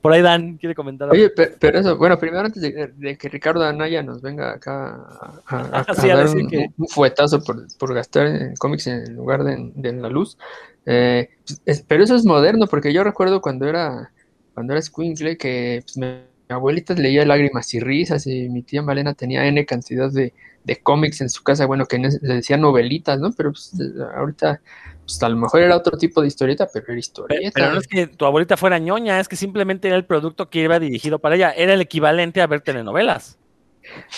[0.00, 1.10] Por ahí Dan quiere comentar.
[1.10, 5.42] Oye, pero, eso, bueno, primero antes de, de, que Ricardo Anaya nos venga acá a,
[5.46, 6.70] a, a, sí, a dar un, que...
[6.76, 10.38] un, fuetazo por, por, gastar en cómics en lugar de, de la luz.
[10.86, 11.30] Eh,
[11.64, 14.12] es, pero eso es moderno, porque yo recuerdo cuando era
[14.54, 16.06] cuando era Squinkle que pues, mi
[16.48, 20.32] abuelita leía Lágrimas y Risas y mi tía Malena tenía N cantidad de,
[20.64, 23.32] de cómics en su casa, bueno, que le decía novelitas, ¿no?
[23.32, 23.72] Pero pues,
[24.16, 24.60] ahorita,
[25.06, 27.52] pues a lo mejor era otro tipo de historieta, pero era historieta.
[27.54, 30.50] Pero, pero, no es que tu abuelita fuera ñoña, es que simplemente era el producto
[30.50, 33.38] que iba dirigido para ella, era el equivalente a ver telenovelas.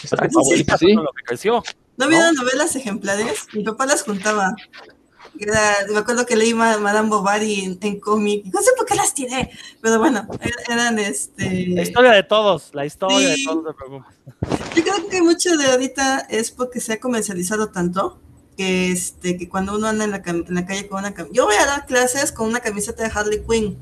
[0.03, 0.95] Exacto, tu abuelita sí.
[0.95, 1.63] Lo que creció.
[1.99, 2.43] ¿No había ¿no?
[2.43, 3.49] novelas ejemplares?
[3.53, 4.55] Mi papá las juntaba.
[5.39, 9.15] Era, me acuerdo que leí Madame Bovary en, en cómic, no sé por qué las
[9.15, 10.27] tiré, pero bueno,
[10.69, 11.67] eran este...
[11.69, 13.45] La historia de todos, la historia sí.
[13.45, 13.77] de todos,
[14.75, 18.19] Yo creo que mucho de ahorita es porque se ha comercializado tanto
[18.59, 21.45] que, este, que cuando uno anda en la, en la calle con una camiseta, yo
[21.45, 23.79] voy a dar clases con una camiseta de Harley Quinn,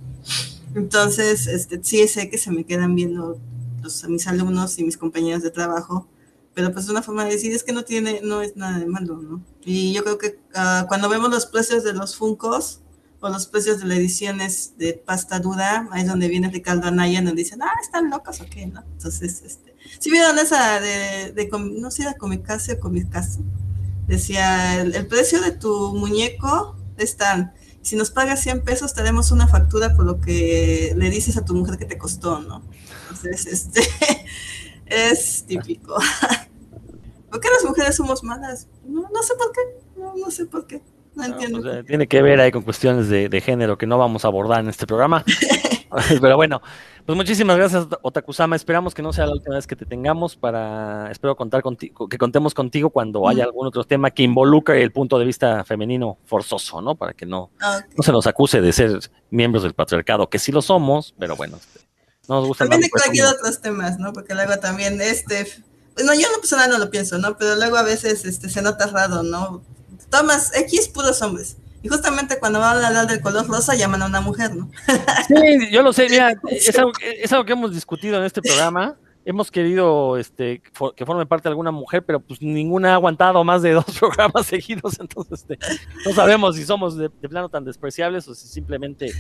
[0.75, 3.41] entonces este, sí sé que se me quedan viendo
[3.83, 6.07] los, mis alumnos y mis compañeros de trabajo,
[6.53, 8.85] pero pues es una forma de decir es que no tiene, no es nada de
[8.85, 9.43] malo, ¿no?
[9.65, 12.81] Y yo creo que uh, cuando vemos los precios de los Funcos
[13.21, 17.21] o los precios de las ediciones de pasta dura, ahí es donde viene Ricardo Anaya
[17.21, 18.85] y nos dicen, ah, están locos o qué, ¿no?
[18.93, 23.41] Entonces, este, si vieron esa de, de, no sé, era Comicase o Comicase,
[24.07, 27.53] decía, el, el, precio de tu muñeco es tan,
[27.83, 29.03] si nos pagas 100 pesos, te
[29.33, 32.63] una factura por lo que le dices a tu mujer que te costó, ¿no?
[33.03, 33.81] Entonces, este,
[34.87, 35.97] es típico.
[37.31, 38.69] ¿Por qué las mujeres somos malas?
[38.87, 39.61] No, no sé por qué.
[39.97, 40.83] No, no, sé por qué.
[41.15, 41.63] No entiendo.
[41.63, 44.61] Pues, tiene que ver ahí con cuestiones de, de, género que no vamos a abordar
[44.61, 45.25] en este programa.
[46.21, 46.61] Pero bueno,
[47.05, 48.57] pues muchísimas gracias, Otakusama.
[48.57, 52.19] Esperamos que no sea la última vez que te tengamos para, espero contar contigo, que
[52.19, 56.81] contemos contigo cuando haya algún otro tema que involucre el punto de vista femenino forzoso,
[56.81, 56.95] ¿no?
[56.95, 57.89] Para que no, okay.
[57.97, 58.99] no se nos acuse de ser
[59.31, 61.81] miembros del patriarcado, que sí lo somos, pero bueno, este,
[62.29, 62.65] no nos gusta.
[62.65, 64.13] También de cualquier otros temas, ¿no?
[64.13, 65.47] Porque luego también este
[66.05, 67.39] no, yo no personal no lo pienso, ¿no?
[67.39, 69.63] Pero luego a veces este, se nota raro, ¿no?
[70.11, 71.57] Tomas X puros hombres.
[71.83, 74.71] Y justamente cuando van a hablar del color rosa llaman a una mujer, ¿no?
[75.29, 78.97] Sí, yo lo sé, mira, es algo, es algo que hemos discutido en este programa.
[79.25, 80.63] Hemos querido este,
[80.95, 84.47] que forme parte de alguna mujer, pero pues ninguna ha aguantado más de dos programas
[84.47, 85.59] seguidos, entonces este,
[86.05, 89.11] no sabemos si somos de, de, plano tan despreciables o si simplemente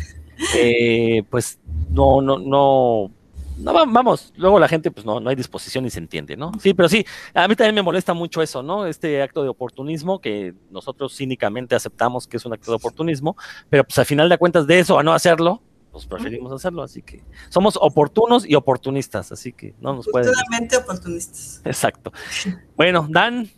[0.55, 1.59] eh, pues
[1.90, 3.10] no, no, no
[3.59, 6.53] no, vamos, luego la gente, pues no, no hay disposición y se entiende, ¿no?
[6.61, 7.05] Sí, pero sí,
[7.35, 8.87] a mí también me molesta mucho eso, ¿no?
[8.87, 13.37] Este acto de oportunismo que nosotros cínicamente aceptamos que es un acto de oportunismo,
[13.70, 17.01] pero pues al final de cuentas de eso a no hacerlo, pues preferimos hacerlo, así
[17.01, 20.31] que somos oportunos y oportunistas, así que no nos pueden.
[20.78, 21.62] Oportunistas.
[21.65, 22.12] Exacto.
[22.77, 23.49] Bueno, Dan.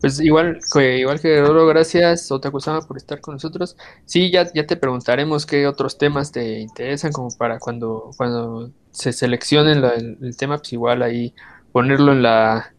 [0.00, 0.60] Pues igual,
[0.98, 3.76] igual que Roro, gracias Otakusama por estar con nosotros.
[4.06, 9.12] Sí, ya, ya te preguntaremos qué otros temas te interesan, como para cuando, cuando se
[9.12, 11.34] seleccione la, el, tema, pues igual ahí
[11.72, 12.74] ponerlo en la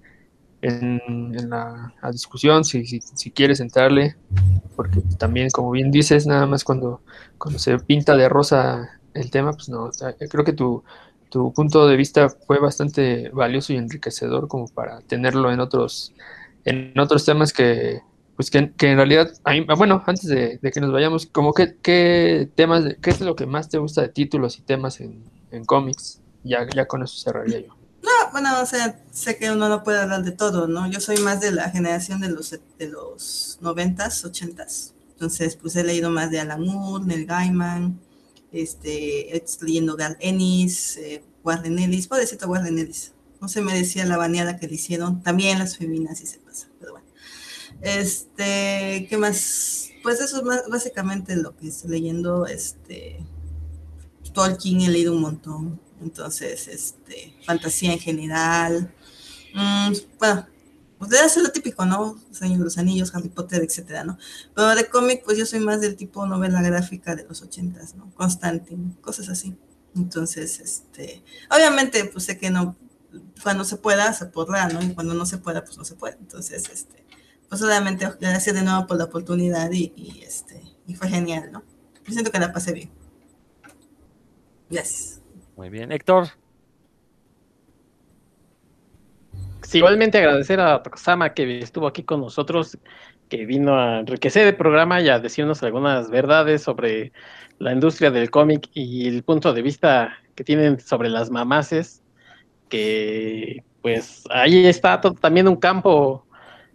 [0.63, 0.99] en,
[1.49, 4.15] la discusión, si, si, si, quieres entrarle,
[4.75, 7.01] porque también, como bien dices, nada más cuando,
[7.37, 9.89] cuando se pinta de rosa el tema, pues no,
[10.29, 10.83] creo que tu,
[11.29, 16.13] tu punto de vista fue bastante valioso y enriquecedor como para tenerlo en otros
[16.65, 18.01] en otros temas que,
[18.35, 21.75] pues que, que en realidad, a mí- bueno, antes de, que nos vayamos, como que,
[21.81, 25.65] qué temas, qué es lo que más te gusta de títulos y temas en, en
[25.65, 27.75] cómics, ya, ya con eso cerraría yo.
[28.03, 30.89] No, bueno, o sea, sé que uno no puede hablar de todo, ¿no?
[30.89, 34.93] Yo soy más de la generación de los de los noventas, ochentas.
[35.13, 37.99] Entonces, pues he leído más de Alan Moore, Neil Gaiman,
[38.51, 43.13] este, estoy leyendo Gal Ennis, eh, Warren Ellis, pobrecito Warren Ellis.
[43.41, 45.21] No se me decía la baneada que le hicieron.
[45.23, 47.07] También las feminas y se pasa, pero bueno.
[47.81, 49.89] Este, ¿qué más?
[50.03, 53.19] Pues eso es más- básicamente lo que estoy leyendo, este,
[54.33, 58.93] Tolkien he leído un montón, entonces, este, fantasía en general,
[59.55, 60.47] Mm, bueno,
[60.99, 62.19] pues debe ser lo típico, ¿no?
[62.31, 64.17] Señor los Anillos, Harry Potter, etcétera, ¿no?
[64.55, 68.11] Pero de cómic, pues yo soy más del tipo novela gráfica de los ochentas, ¿no?
[68.15, 69.55] Constantine, cosas así.
[69.95, 72.75] Entonces, este, obviamente, pues sé que no,
[73.43, 74.81] cuando se pueda, se podrá, ¿no?
[74.81, 76.17] Y cuando no se pueda, pues no se puede.
[76.19, 77.05] Entonces, este,
[77.49, 81.63] pues obviamente, gracias de nuevo por la oportunidad y, y, este, y fue genial, ¿no?
[82.05, 82.91] Yo siento que la pasé bien.
[84.69, 85.21] Gracias.
[85.55, 85.91] Muy bien.
[85.91, 86.29] Héctor,
[89.71, 92.77] Sí, igualmente agradecer a Tokusama que estuvo aquí con nosotros,
[93.29, 97.13] que vino a enriquecer el programa y a decirnos algunas verdades sobre
[97.57, 102.00] la industria del cómic y el punto de vista que tienen sobre las mamaces,
[102.71, 106.25] que pues ahí está también un campo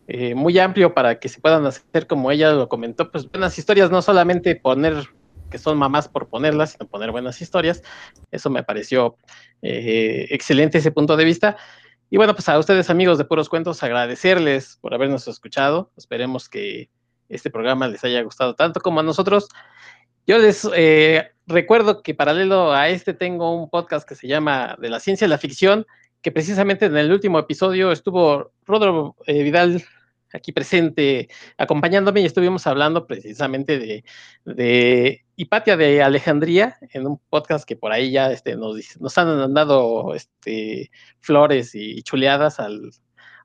[0.06, 3.90] eh, muy amplio para que se puedan hacer, como ella lo comentó, pues buenas historias,
[3.90, 5.08] no solamente poner
[5.50, 7.82] que son mamás por ponerlas, sino poner buenas historias.
[8.30, 9.16] Eso me pareció
[9.62, 11.56] eh, excelente ese punto de vista.
[12.10, 15.92] Y bueno, pues a ustedes amigos de Puros Cuentos, agradecerles por habernos escuchado.
[15.96, 16.90] Esperemos que
[17.28, 19.48] este programa les haya gustado tanto como a nosotros.
[20.26, 24.90] Yo les eh, recuerdo que paralelo a este tengo un podcast que se llama De
[24.90, 25.86] la ciencia y la ficción,
[26.22, 29.84] que precisamente en el último episodio estuvo Rodro eh, Vidal
[30.32, 34.04] aquí presente acompañándome y estuvimos hablando precisamente de,
[34.44, 39.54] de Hipatia de Alejandría en un podcast que por ahí ya este, nos, nos han
[39.54, 40.90] dado este,
[41.20, 42.90] flores y chuleadas al,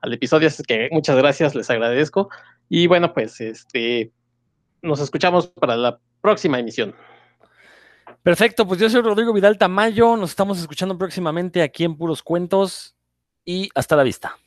[0.02, 2.28] al episodio, así que muchas gracias, les agradezco.
[2.68, 4.12] Y bueno, pues este,
[4.82, 6.94] nos escuchamos para la próxima emisión.
[8.22, 12.94] Perfecto, pues yo soy Rodrigo Vidal Tamayo, nos estamos escuchando próximamente aquí en Puros Cuentos
[13.44, 14.38] y hasta la vista.